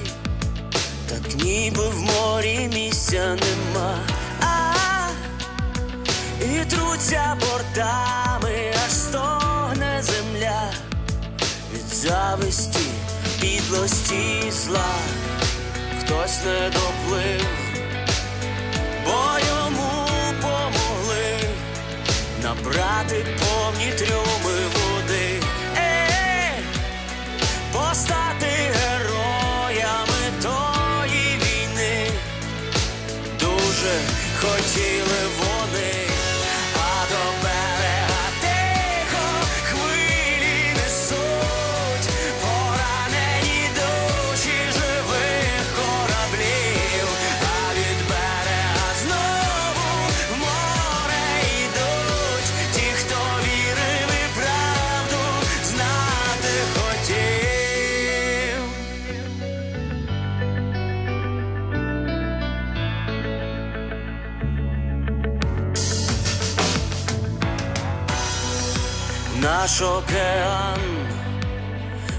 [1.09, 3.99] так ніби в морі місця нема,
[4.41, 4.75] а
[6.45, 10.73] і труться бортами, аж стогне земля.
[11.75, 12.87] Від зависті,
[13.41, 14.95] підлості зла,
[16.01, 17.68] хтось не доплив,
[22.49, 25.43] набрати повні трюми води,
[25.77, 26.53] е,
[27.73, 32.11] постати героями тої війни.
[33.41, 33.95] Дуже
[34.41, 35.21] хотіли
[69.69, 70.81] Наш океан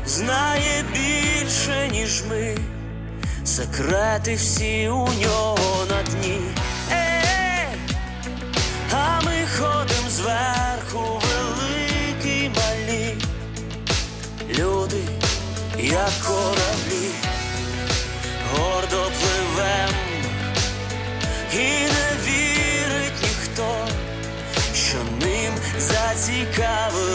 [0.06, 2.58] знає більше, ніж ми,
[3.46, 6.40] секрети всі у нього на дні.
[6.92, 7.68] Е,
[8.92, 13.18] а ми ходим зверху, великі малі,
[14.60, 15.02] люди,
[15.78, 17.10] як кораблі,
[18.54, 19.96] гордо пливем,
[21.54, 23.88] і не вірить ніхто
[24.74, 27.09] що ним зацікавило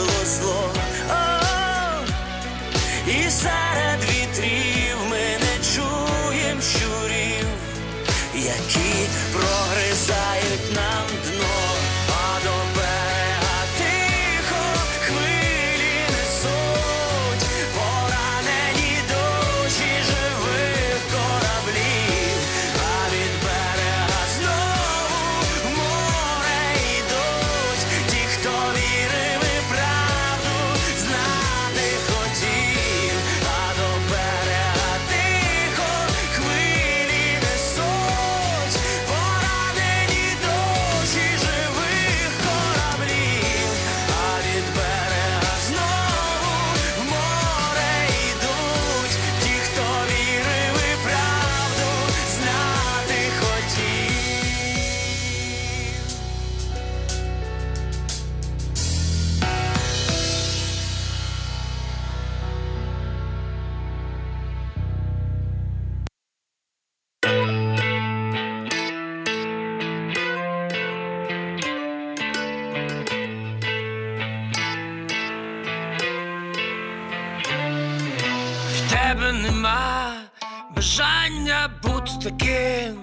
[82.25, 82.97] таким,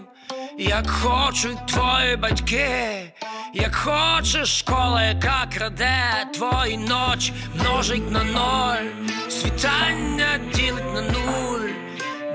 [0.57, 3.13] як хочуть твої батьки,
[3.53, 11.69] як хочеш школа, яка краде твої ночі, множить на ноль, світання ділить на нуль,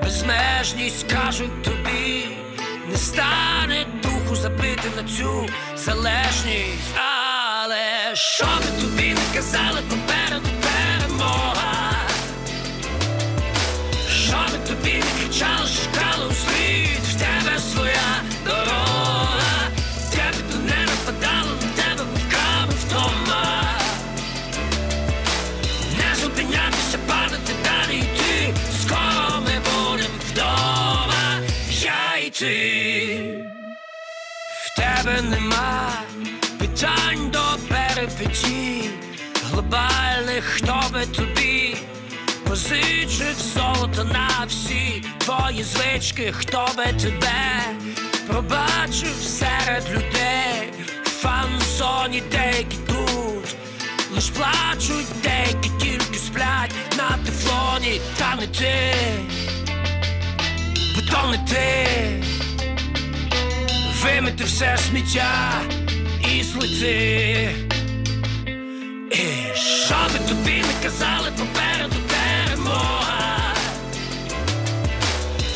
[0.02, 2.28] безмежність кажуть тобі,
[2.88, 10.65] не стане духу забити на цю залежність, але що би тобі не казали попереду
[35.06, 35.92] тебе нема.
[36.58, 38.90] Питань до перепиті,
[39.50, 41.76] глобальних, хто би тобі
[42.48, 47.62] позичив золото на всі твої звички, хто би тебе
[48.28, 50.72] пробачив серед людей,
[51.04, 53.56] фан-зоні деякі тут,
[54.14, 58.94] лиш плачуть, деякі тільки сплять на тефлоні, та не ти,
[60.94, 62.35] бо то не ти.
[64.06, 65.62] Вимити все сміття
[66.34, 67.54] і злити.
[69.10, 73.54] І що би тобі не казали попереду перемога?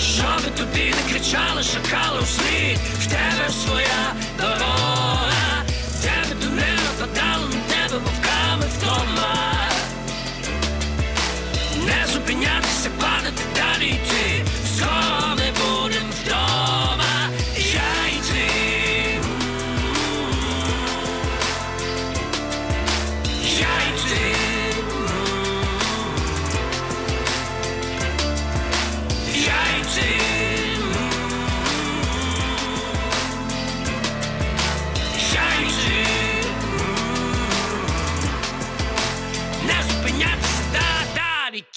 [0.01, 5.33] Що би тобі не кричали, шакали у слід, в тебе своя дорога,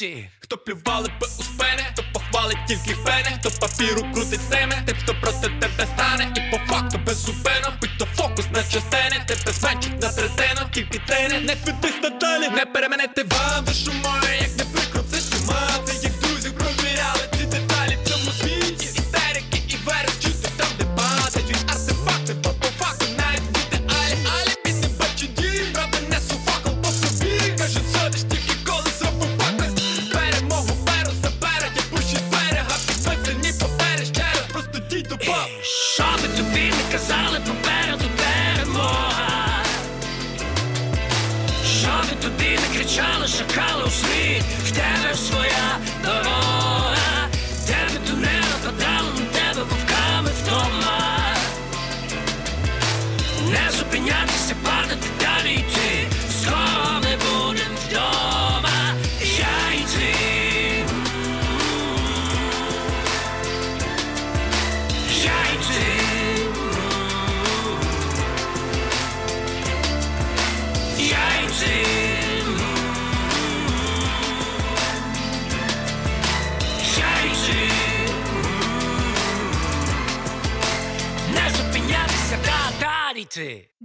[0.03, 0.29] далі.
[0.39, 4.97] Хто плювали би у спини, хто похвалить тільки фене, хто папіру крутить з ними, тим,
[5.03, 7.29] хто проти тебе стане, і по факту без
[7.81, 12.65] будь то фокус на частини, тебе зменшить на третину, тільки тени, не, підись надалі, не
[12.65, 16.12] переменити вам душу мою, як не прикрутиш, мати, як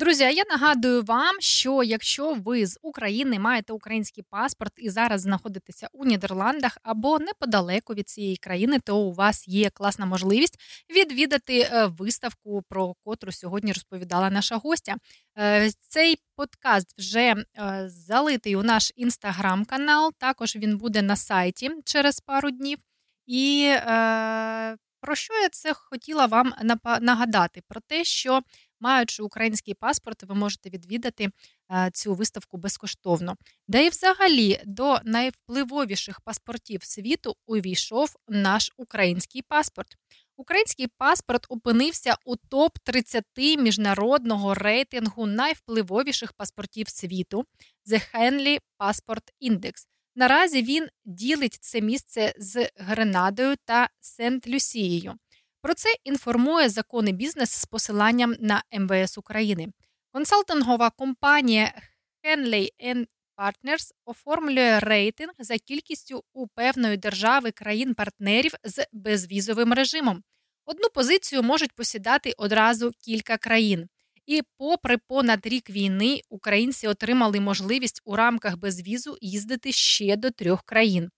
[0.09, 5.21] Друзі, а я нагадую вам, що якщо ви з України маєте український паспорт і зараз
[5.21, 10.61] знаходитеся у Нідерландах або неподалеку від цієї країни, то у вас є класна можливість
[10.91, 14.97] відвідати е, виставку, про котру сьогодні розповідала наша гостя.
[15.39, 17.45] Е, Цей подкаст вже е,
[17.89, 20.13] залитий у наш інстаграм-канал.
[20.19, 22.79] Також він буде на сайті через пару днів.
[23.27, 23.73] І
[25.01, 26.55] про що я це хотіла вам
[27.01, 27.63] нагадати?
[27.69, 28.41] Про те, що
[28.81, 31.29] маючи український паспорт, ви можете відвідати
[31.73, 33.37] е, цю виставку безкоштовно.
[33.69, 39.97] Да і взагалі до найвпливовіших паспортів світу увійшов наш український паспорт.
[40.37, 43.25] Український паспорт опинився у топ 30
[43.59, 47.45] міжнародного рейтингу найвпливовіших паспортів світу
[47.91, 49.73] The Henley Passport Index.
[50.15, 55.15] Наразі він ділить це місце з Гренадою та Сент-Люсією.
[55.63, 59.69] Про це інформує законний бізнес з посиланням на МВС України.
[60.13, 61.83] Консалтингова компанія
[62.25, 62.69] Henley
[63.37, 70.23] Partners оформлює рейтинг за кількістю у певної держави країн-партнерів з безвізовим режимом.
[70.65, 73.89] Одну позицію можуть посідати одразу кілька країн.
[74.27, 80.63] І, попри понад рік війни, українці отримали можливість у рамках безвізу їздити ще до трьох
[80.63, 81.11] країн: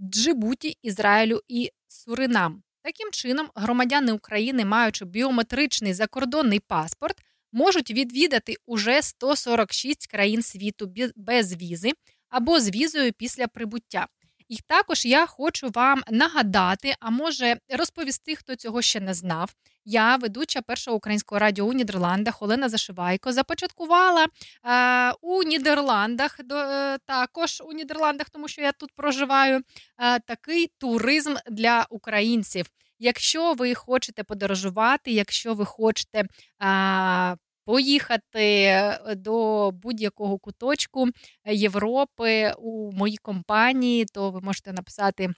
[0.00, 2.62] Джибуті, Ізраїлю і Суринам.
[2.88, 7.16] Таким чином, громадяни України, маючи біометричний закордонний паспорт,
[7.52, 11.92] можуть відвідати уже 146 країн світу без візи
[12.28, 14.06] або з візою після прибуття.
[14.48, 19.54] І також я хочу вам нагадати, а може розповісти, хто цього ще не знав.
[19.84, 24.26] Я, ведуча першого українського радіо у Нідерландах Олена Зашивайко, започаткувала
[24.64, 29.62] е, у Нідерландах до, е, також у Нідерландах, тому що я тут проживаю,
[29.98, 32.66] е, такий туризм для українців.
[32.98, 36.24] Якщо ви хочете подорожувати, якщо ви хочете
[36.58, 37.36] а,
[37.68, 41.08] поїхати е, до будь-якого куточку
[41.46, 45.28] Європи у моїй компанії, то ви можете написати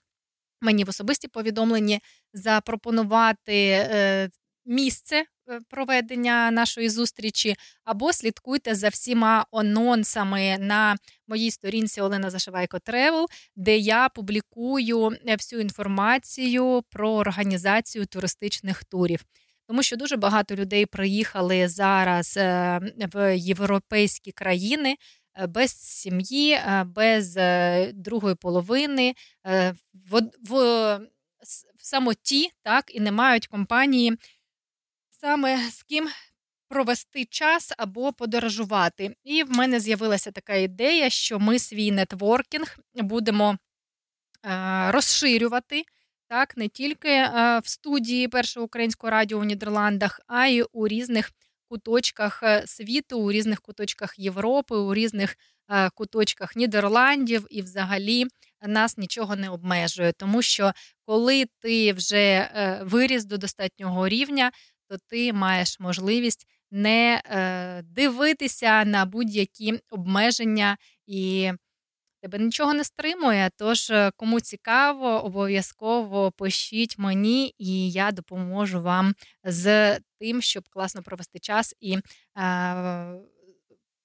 [0.61, 1.99] мені в особисті повідомлення,
[2.33, 4.31] запропонувати е,
[4.67, 10.97] місце е, проведення нашої зустрічі, або слідкуйте за всіма анонсами на
[11.29, 13.27] моїй сторінці Олена Зашивайко Travel,
[13.57, 19.25] де я публікую всю інформацію про організацію туристичних турів
[19.71, 22.81] тому що дуже багато людей приїхали зараз е,
[23.13, 24.97] в європейські країни.
[25.35, 27.39] Е, без сім'ї, е, без
[27.95, 29.15] другої половини,
[29.45, 30.53] в, в,
[31.79, 34.17] в самоті, так, і не мають компанії
[35.21, 36.09] саме з ким
[36.69, 39.17] провести час або подорожувати.
[39.25, 43.59] І в мене з'явилася така ідея, що ми свій нетворкінг будемо
[44.89, 45.85] розширювати
[46.31, 51.31] так не тільки е, в студії першого українського радіо у Нідерландах, а й у різних
[51.69, 55.37] куточках е, світу, у різних куточках Європи, у різних
[55.69, 58.27] е, куточках Нідерландів, і взагалі
[58.67, 60.73] нас нічого не обмежує, тому що
[61.07, 62.51] коли ти вже
[62.83, 64.51] виріс до достатнього рівня,
[64.89, 67.23] то ти маєш можливість не
[67.85, 70.77] дивитися на будь-які обмеження
[71.07, 71.53] і
[72.21, 73.51] тебе нічого не стримує.
[73.57, 79.15] Тож, е, кому цікаво, обов'язково пишіть мені, і я допоможу вам
[79.45, 81.99] з тим, щоб класно провести час і
[82.39, 83.15] е,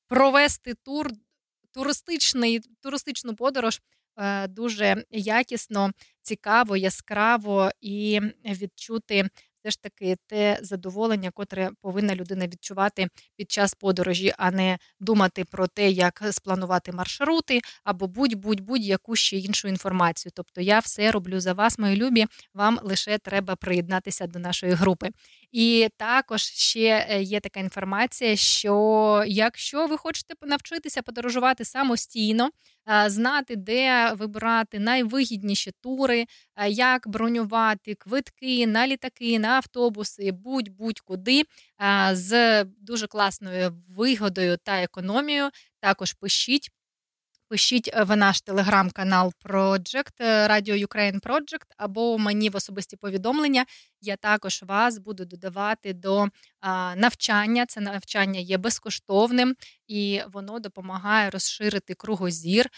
[0.08, 1.08] провести тур,
[1.72, 3.82] туристичний, туристичну подорож.
[4.18, 9.30] Е, дуже якісно, цікаво, яскраво і відчути
[9.66, 15.46] все ж таки те задоволення, котре повинна людина відчувати під час подорожі, а не думати
[15.46, 20.32] про те, як спланувати маршрути або будь-будь будь-яку ще іншу інформацію.
[20.36, 22.26] Тобто я все роблю за вас, мої любі.
[22.54, 25.10] Вам лише треба приєднатися до нашої групи.
[25.52, 32.50] І також ще е, є така інформація, що якщо ви хочете навчитися подорожувати самостійно,
[33.08, 36.26] знати, де вибирати найвигідніші тури,
[36.68, 41.44] як бронювати квитки на літаки, на автобуси, будь-будь-куди
[42.12, 45.50] з дуже класною вигодою та економією,
[45.80, 46.70] також пишіть.
[47.50, 53.66] Пишіть е, в наш телеграм-канал Project, е, Radio Ukraine Project, або мені в особисті повідомлення.
[54.06, 56.28] Я також вас буду додавати до
[56.96, 57.66] навчання.
[57.66, 59.56] Це навчання є безкоштовним
[59.88, 62.70] і воно допомагає розширити кругозір,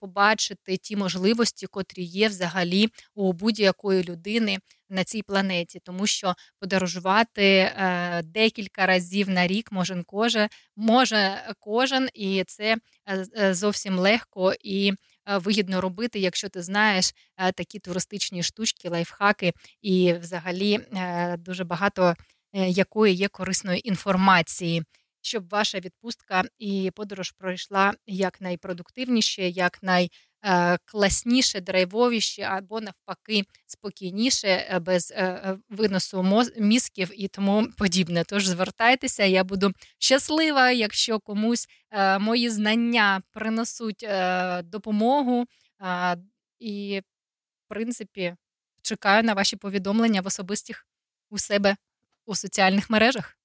[0.00, 4.58] побачити ті можливості, котрі є взагалі у будь-якої людини
[4.88, 12.08] на цій планеті, тому що подорожувати е, декілька разів на рік може кожен, може кожен,
[12.14, 12.76] і це
[13.06, 14.92] е, е, зовсім легко і
[15.26, 17.14] вигідно робити, якщо ти знаєш
[17.54, 19.52] такі туристичні штучки, лайфхаки,
[19.82, 20.80] і взагалі
[21.38, 22.14] дуже багато
[22.52, 24.82] якої є корисної інформації.
[25.20, 30.33] Щоб ваша відпустка і подорож пройшла як найпродуктивніше, якнай Е,
[30.84, 38.24] класніше, драйвовіше або навпаки спокійніше, е, без е, виносу мізків і тому подібне.
[38.26, 41.68] Тож звертайтеся, я буду щаслива, якщо комусь
[42.20, 44.06] мої знання принесуть
[44.64, 45.44] допомогу.
[46.58, 47.00] І,
[47.64, 48.34] в принципі,
[48.82, 50.86] чекаю на ваші повідомлення в особистих
[51.30, 51.76] у себе
[52.26, 53.36] у соціальних мережах.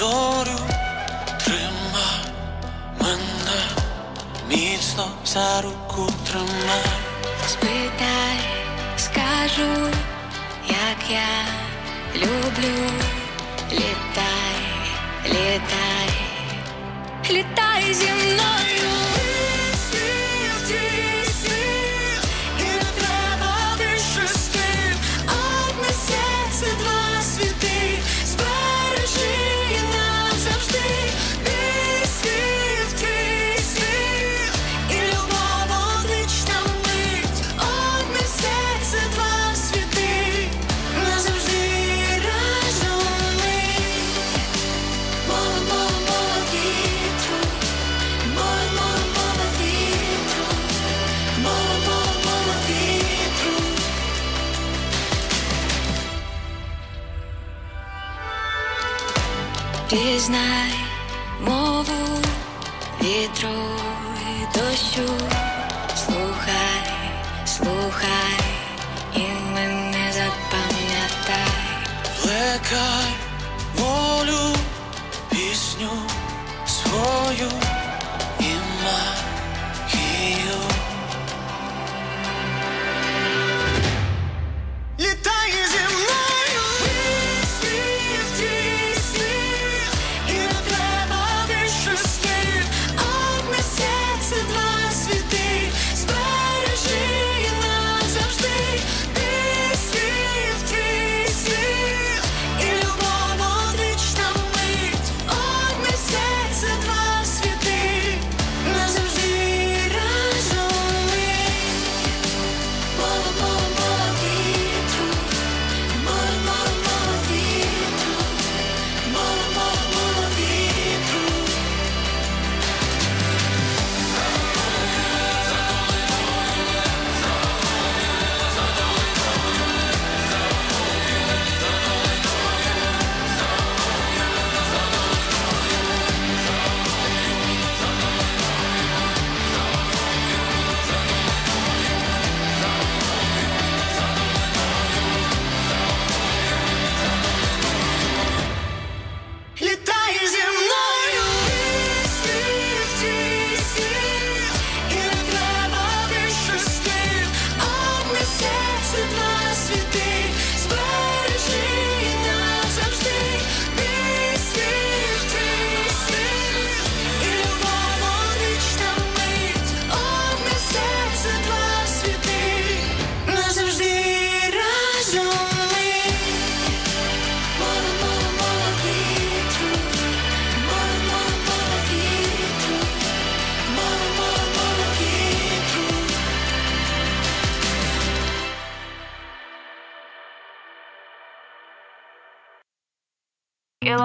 [0.00, 0.58] Зорю,
[1.44, 2.20] тримай
[3.00, 3.60] мене,
[4.48, 6.84] міцно за руку тримай.
[7.46, 8.38] Спитай,
[8.96, 9.88] скажу,
[10.68, 11.32] як я
[12.14, 12.90] люблю,
[13.72, 14.60] літай,
[15.26, 16.10] літай,
[17.30, 19.29] літай зі мною.
[59.90, 60.72] Пізнай
[61.40, 62.22] мову
[63.02, 63.48] вітру
[64.20, 65.12] і дощу,
[65.96, 66.82] слухай,
[67.46, 68.38] слухай
[69.14, 69.20] і
[69.54, 71.50] мене запам'ятай.
[72.22, 73.10] Плекай
[73.76, 74.56] волю,
[75.30, 75.90] пісню
[76.66, 77.50] свою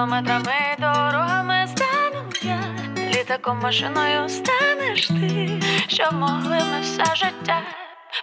[0.05, 2.63] Кілометрами дорогами стану я,
[2.97, 7.61] літаком машиною станеш ти, що могли ми все життя,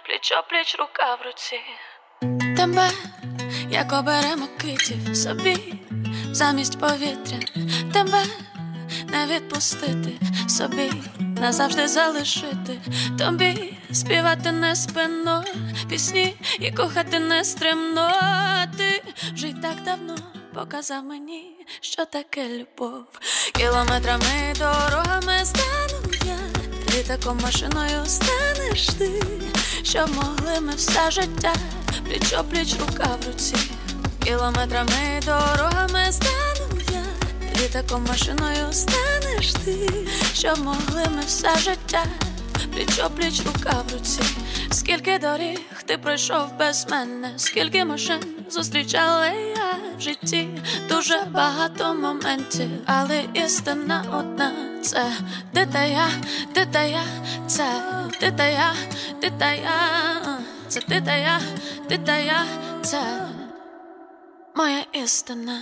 [0.07, 1.59] пліч пліч рука в руці.
[2.57, 2.89] Тебе,
[3.69, 5.73] як оберемо квітів собі,
[6.31, 7.39] замість повітря,
[7.93, 8.23] тебе
[9.07, 10.11] не відпустити
[10.47, 12.79] собі, назавжди залишити.
[13.19, 15.43] Тобі, співати не спино,
[15.89, 18.11] пісні і кохати не стримно.
[18.77, 19.03] Ти
[19.33, 20.15] вже й так давно
[20.53, 23.03] показав мені, що таке любов.
[23.53, 26.37] Кілометрами дорогами стану я,
[26.93, 29.21] літаком машиною станеш ти,
[29.83, 31.53] що могли ми все життя,
[32.05, 33.55] пліч пліч рука в руці.
[34.23, 37.03] Кілометрами дорогами стану я,
[37.61, 39.89] літаком машиною станеш ти,
[40.33, 42.05] що могли ми все життя,
[42.73, 44.21] пліч пліч рука в руці.
[44.71, 48.19] Скільки доріг ти пройшов без мене, скільки машин
[48.49, 50.49] зустрічала я в житті,
[50.89, 54.51] дуже багато моментів, але істина одна
[54.81, 55.05] це
[55.53, 56.07] ти та я,
[56.53, 57.03] ти та я,
[57.47, 57.65] це
[58.19, 58.73] ти та я,
[59.21, 59.71] ти та я,
[60.67, 61.39] це ти та я,
[61.89, 62.45] ти та я,
[62.83, 63.01] це
[64.55, 65.59] моя істина.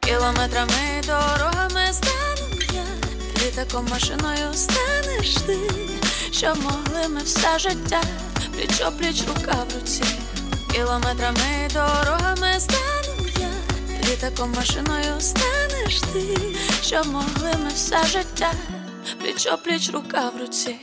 [0.00, 2.84] Кілометрами дорогами стану я,
[3.42, 5.58] літаком машиною станеш ти,
[6.36, 8.02] що могли ми все життя,
[8.52, 10.04] пліч пліч рука в руці.
[10.72, 13.50] Кілометрами дорогами стану я,
[14.08, 16.38] літаком машиною станеш ти,
[16.82, 18.52] що могли ми все життя,
[19.20, 20.76] пліч пліч рука в руці.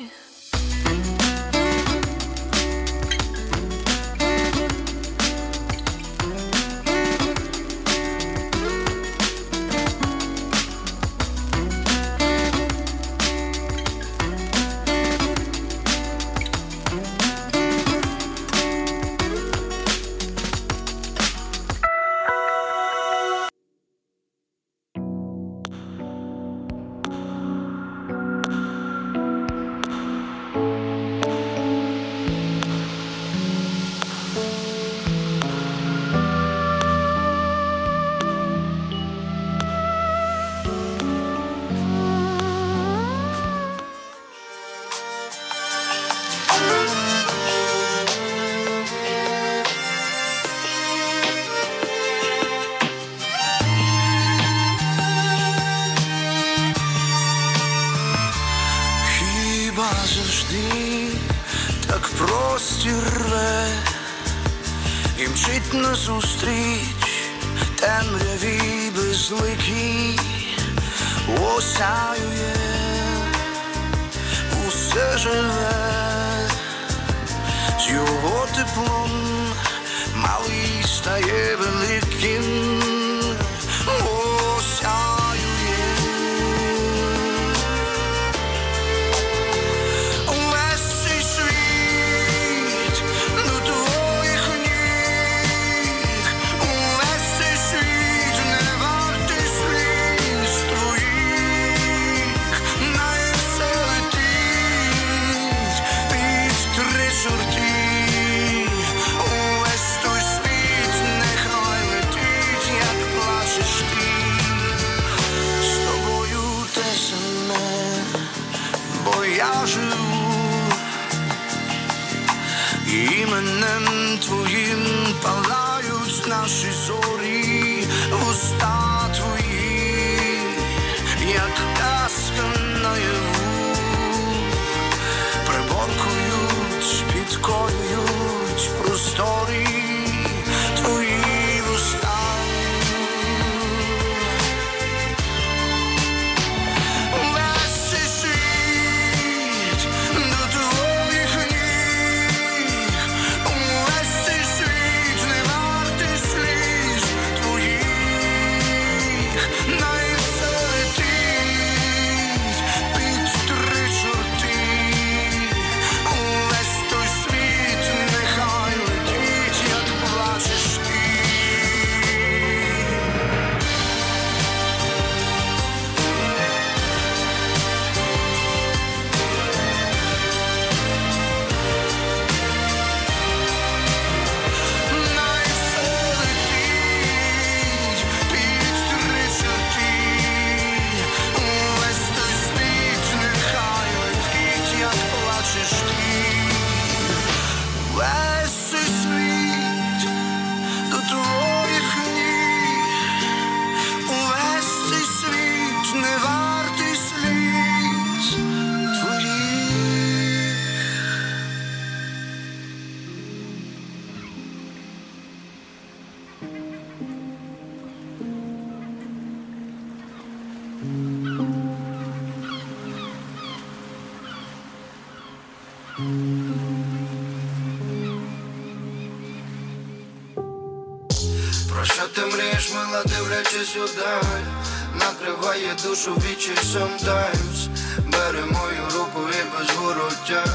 [235.72, 237.68] Накриває душу вічі sometimes
[238.12, 240.46] Бери мою руку і без вороття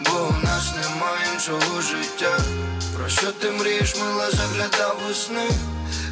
[0.00, 2.38] Бо у нас немає іншого життя
[2.96, 5.48] Про що ти мрієш, мила, заглядав у сни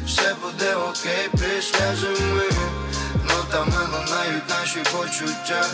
[0.05, 2.43] Все буде окей після зими
[3.23, 4.05] Ну та мило
[4.49, 5.65] наші почуття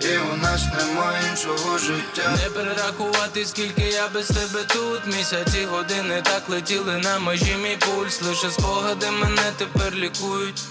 [0.00, 5.16] І у нас немає іншого життя Не перерахувати, скільки я без тебе тут.
[5.16, 8.22] Місяці, години так летіли на межі мій пульс.
[8.22, 10.62] Лише спогади мене тепер лікують.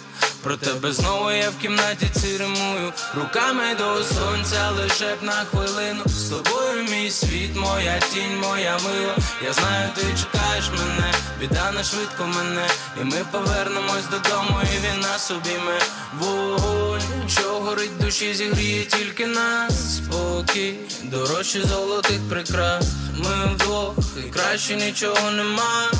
[0.44, 6.04] Про тебе знову я в кімнаті ціримую Руками до сонця лише б на хвилину.
[6.06, 9.16] З тобою мій світ, моя тінь, моя мила.
[9.46, 12.68] Я знаю, ти чекаєш мене, біда не швидко мене.
[13.02, 15.80] І ми повернемось додому, і він нас обійме
[16.20, 19.98] Вогонь, що горить душі, зігріє тільки нас.
[19.98, 22.86] Спокій, дорожче золотих прикрас.
[23.18, 23.96] Ми вдвох,
[24.28, 25.92] і краще нічого нема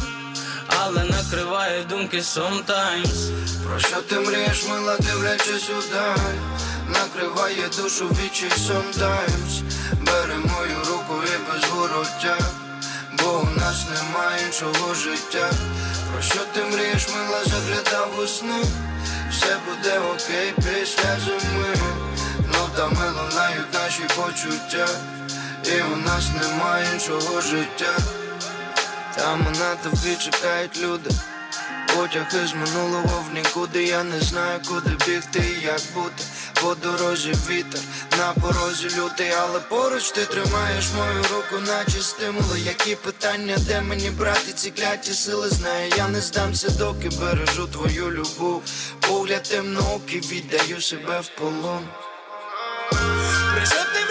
[0.80, 3.32] але накриває думки sometimes.
[3.66, 6.36] Про що ти мрієш, мила, дивлячись удаль
[6.90, 9.62] Накриває душу вічі sometimes.
[9.94, 12.38] Бери мою руку і без вороття
[13.14, 15.52] Бо у нас немає іншого життя.
[16.12, 18.64] Про що ти мрієш, мила, заглядав у сни?
[19.32, 21.76] Все буде окей після зими.
[22.48, 24.88] Ну та мило нають наші почуття.
[25.66, 28.21] І у нас немає іншого життя
[29.18, 31.10] там на тобі чекають люди.
[31.96, 36.24] Потяг із минулого в нікуди, я не знаю, куди бігти і як бути.
[36.62, 37.82] По дорозі вітер,
[38.18, 42.60] на порозі лютий, але поруч ти тримаєш мою руку, наче стимули.
[42.60, 45.50] Які питання, де мені брати ці кляті сили?
[45.50, 48.64] Знаю, я не здамся, доки бережу твою любов.
[49.00, 51.88] Погляд темноокий, віддаю себе в полон.
[52.90, 54.02] Про ти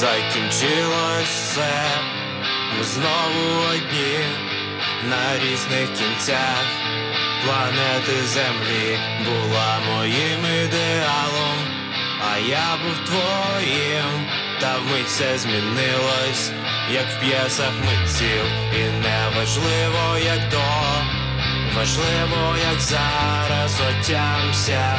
[0.00, 1.82] закінчилось все,
[2.78, 4.18] ми знову одні
[5.10, 6.64] на різних кінцях
[7.44, 8.98] планети Землі.
[9.24, 11.58] Була моїм ідеалом,
[12.32, 14.26] а я був твоїм,
[14.60, 16.52] та вмить все змінилось,
[16.92, 20.62] як в п'єсах митців, і не важливо, як до,
[21.76, 24.96] важливо, як зараз отямся.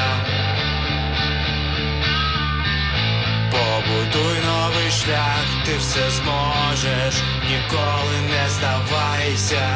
[3.52, 4.59] Побудуй новий
[5.04, 7.16] шлях, ти все зможеш,
[7.50, 9.68] ніколи не здавайся.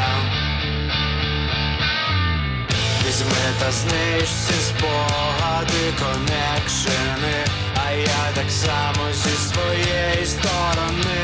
[3.07, 7.37] Візьми та знищ всі спогади, конекшени,
[7.85, 11.23] а я так само зі своєї сторони.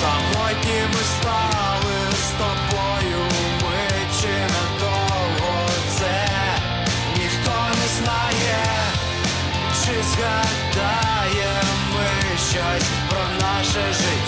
[0.00, 3.17] Самотні ми стали з тобою,
[12.58, 14.27] щось про наше життя,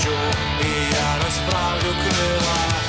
[0.00, 0.16] досхочу,
[0.64, 2.79] і я розправлю крила,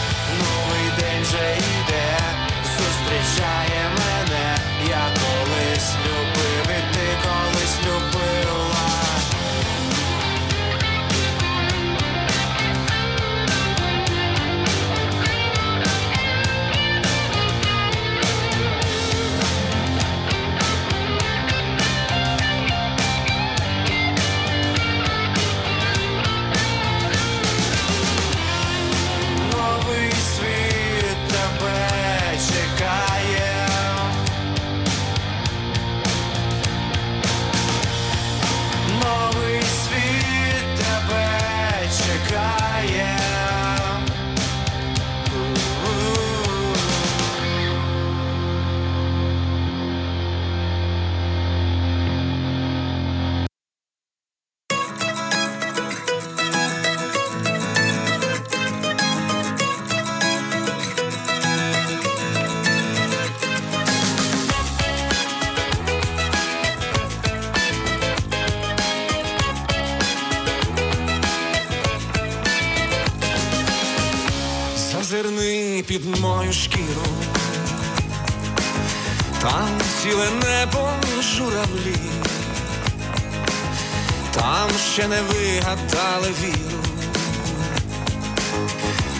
[85.02, 86.84] ще не вигадали віру,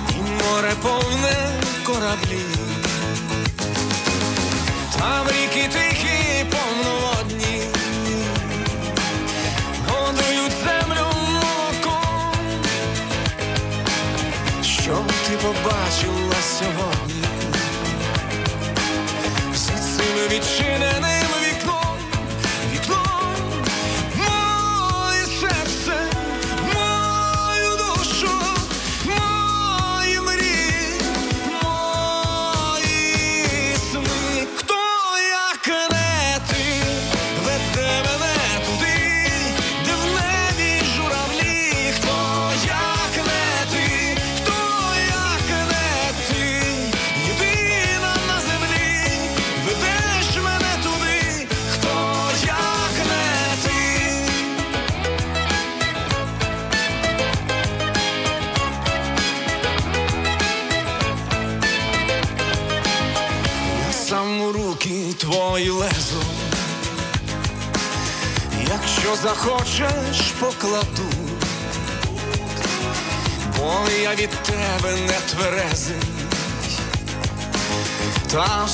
[0.10, 1.36] і море повне
[1.84, 2.46] кораблі,
[5.00, 7.62] там ріки тихі, повноводні,
[9.88, 12.34] годують землю молоком.
[14.64, 14.98] Що
[15.28, 17.24] ти побачила сьогодні?
[19.54, 21.01] За цим відчиненим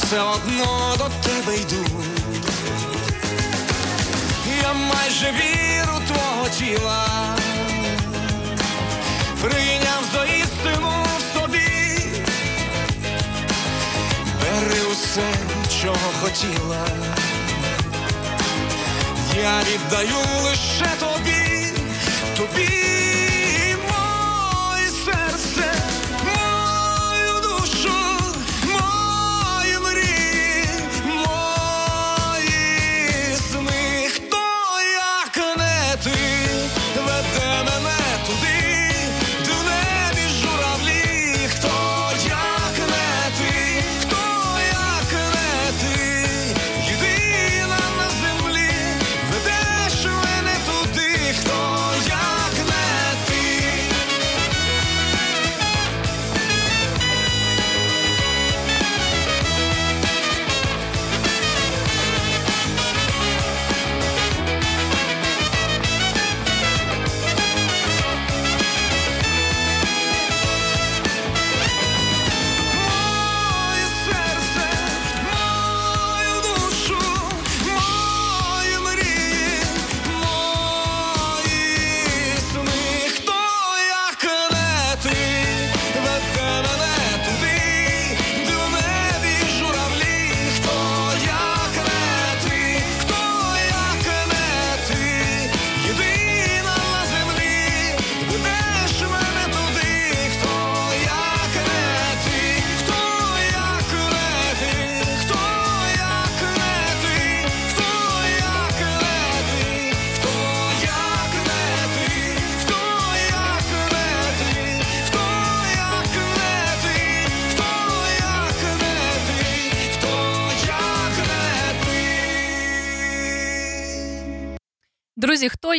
[0.08, 1.86] все одно до тебе йду.
[4.62, 7.08] Я майже віру твого тіла,
[9.42, 11.70] прийняв за істину в собі.
[14.42, 15.34] Бери усе
[15.82, 16.88] чого хотіла.
[19.42, 21.74] Я віддаю лише тобі,
[22.38, 23.17] тобі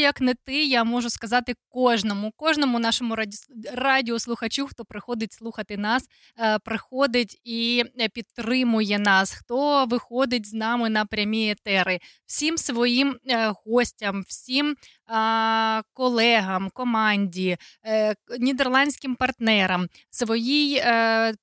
[0.08, 3.36] як не ти, я можу сказати кожному, кожному нашому раді...
[3.72, 6.08] радіослухачу, хто приходить слухати нас,
[6.38, 13.16] е, приходить і е, підтримує нас, хто виходить з нами на прямі етери, всім своїм
[13.26, 14.76] е, гостям, всім
[15.92, 17.56] колегам, команді,
[18.38, 20.82] нідерландським партнерам, своїй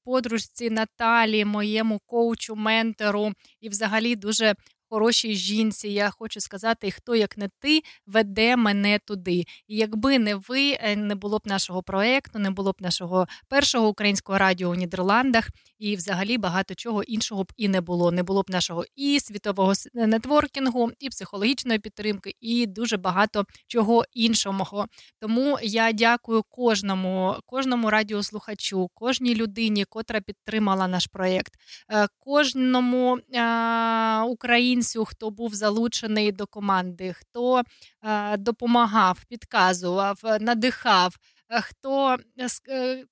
[0.03, 3.33] подружці Наталі, моєму коучу, ментору.
[3.61, 4.55] І взагалі дуже
[4.95, 5.89] хорошій жінці.
[5.89, 9.45] Я хочу сказати, хто як не ти веде мене туди.
[9.67, 13.87] І якби не ви, е, не було б нашого проекту, не було б нашого першого
[13.87, 15.49] українського радіо у Нідерландах,
[15.79, 18.11] і взагалі багато чого іншого б і не було.
[18.11, 24.85] Не було б нашого і світового нетворкінгу, і психологічної підтримки, і дуже багато чого іншого.
[25.19, 31.53] Тому я дякую кожному, кожному радіослухачу, кожній людині, котра підтримала наш проєкт,
[31.91, 34.21] е, кожному е,
[34.85, 37.63] українцю, хто був залучений до команди, хто
[38.03, 41.15] е, допомагав, підказував, надихав,
[41.49, 42.17] е, хто
[42.69, 43.03] е,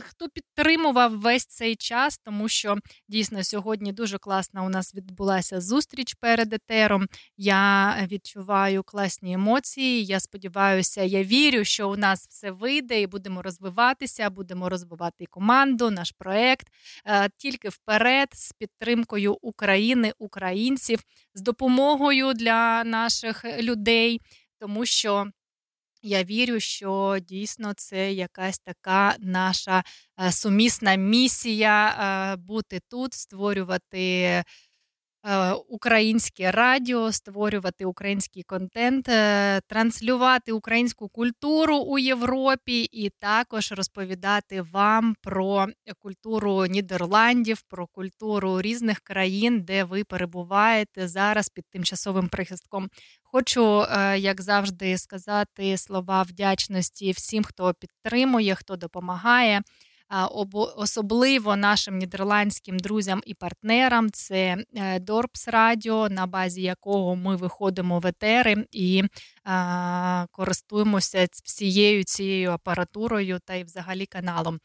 [0.00, 2.76] хто підтримував весь цей час, тому що
[3.08, 7.06] дійсно сьогодні дуже класна у нас відбулася зустріч перед етером.
[7.36, 10.04] Я відчуваю класні емоції.
[10.04, 15.90] Я сподіваюся, я вірю, що у нас все вийде і будемо розвиватися, будемо розвивати команду,
[15.90, 16.66] наш проект
[17.06, 20.98] е, тільки вперед з підтримкою України, українців,
[21.34, 24.20] з допомогою для наших людей,
[24.58, 25.32] тому що.
[26.02, 29.82] Я вірю, що дійсно це якась така наша
[30.20, 31.88] е, сумісна місія
[32.32, 34.44] е, бути тут, створювати
[35.68, 45.14] українське радіо, створювати український контент, е, транслювати українську культуру у Європі і також розповідати вам
[45.22, 45.66] про
[45.98, 52.88] культуру Нідерландів, про культуру різних країн, де ви перебуваєте зараз під тимчасовим прихистком.
[53.22, 59.62] Хочу, е, як завжди, сказати слова вдячності всім, хто підтримує, хто допомагає.
[60.76, 67.98] Особливо нашим нідерландським друзям і партнерам це е, Dorps Radio, на базі якого ми виходимо
[67.98, 69.02] в етери і
[70.30, 74.60] користуємося всією цією апаратурою та й взагалі каналом.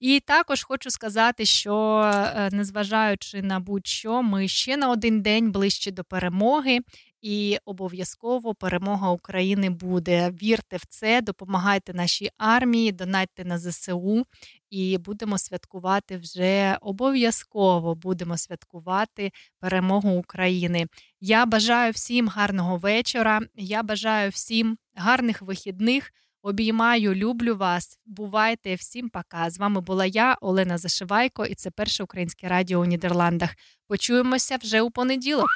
[0.00, 5.90] І також хочу сказати, що е, незважаючи на будь-що, ми ще на один день ближче
[5.90, 6.80] до перемоги.
[7.20, 10.30] І обов'язково перемога України буде.
[10.42, 14.26] Вірте в це, допомагайте нашій армії, донайте на ЗСУ,
[14.70, 20.86] і будемо святкувати вже обов'язково будемо святкувати перемогу України.
[21.20, 23.40] Я бажаю всім гарного вечора.
[23.54, 26.12] Я бажаю всім гарних вихідних.
[26.42, 27.98] Обіймаю, люблю вас.
[28.06, 29.50] Бувайте всім пока.
[29.50, 33.54] З вами була я, Олена Зашивайко, і це перше українське радіо у Нідерландах.
[33.88, 35.48] Почуємося вже у понеділок.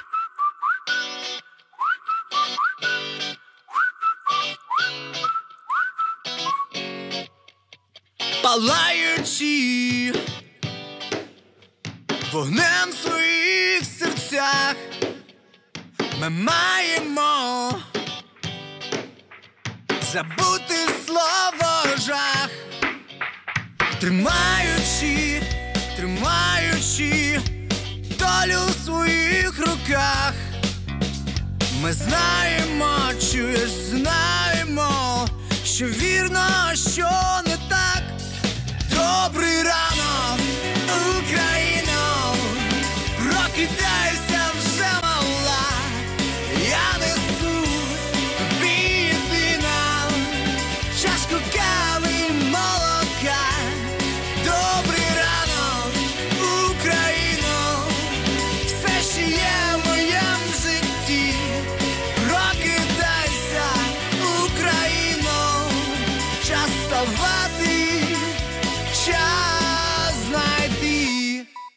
[8.42, 10.12] Палаючи
[12.32, 13.52] вогнем своїм.
[14.32, 14.76] серцях
[16.20, 17.70] ми маємо
[20.12, 22.50] забути слово жах,
[24.00, 25.42] тримаючи,
[25.96, 27.40] тримаючи
[28.18, 30.32] долю в своїх руках.
[31.82, 32.98] Ми знаємо,
[33.32, 35.28] чуєш, знаємо,
[35.64, 37.10] що вірно, що
[37.46, 37.91] не так.
[39.12, 40.40] Добрий ранок,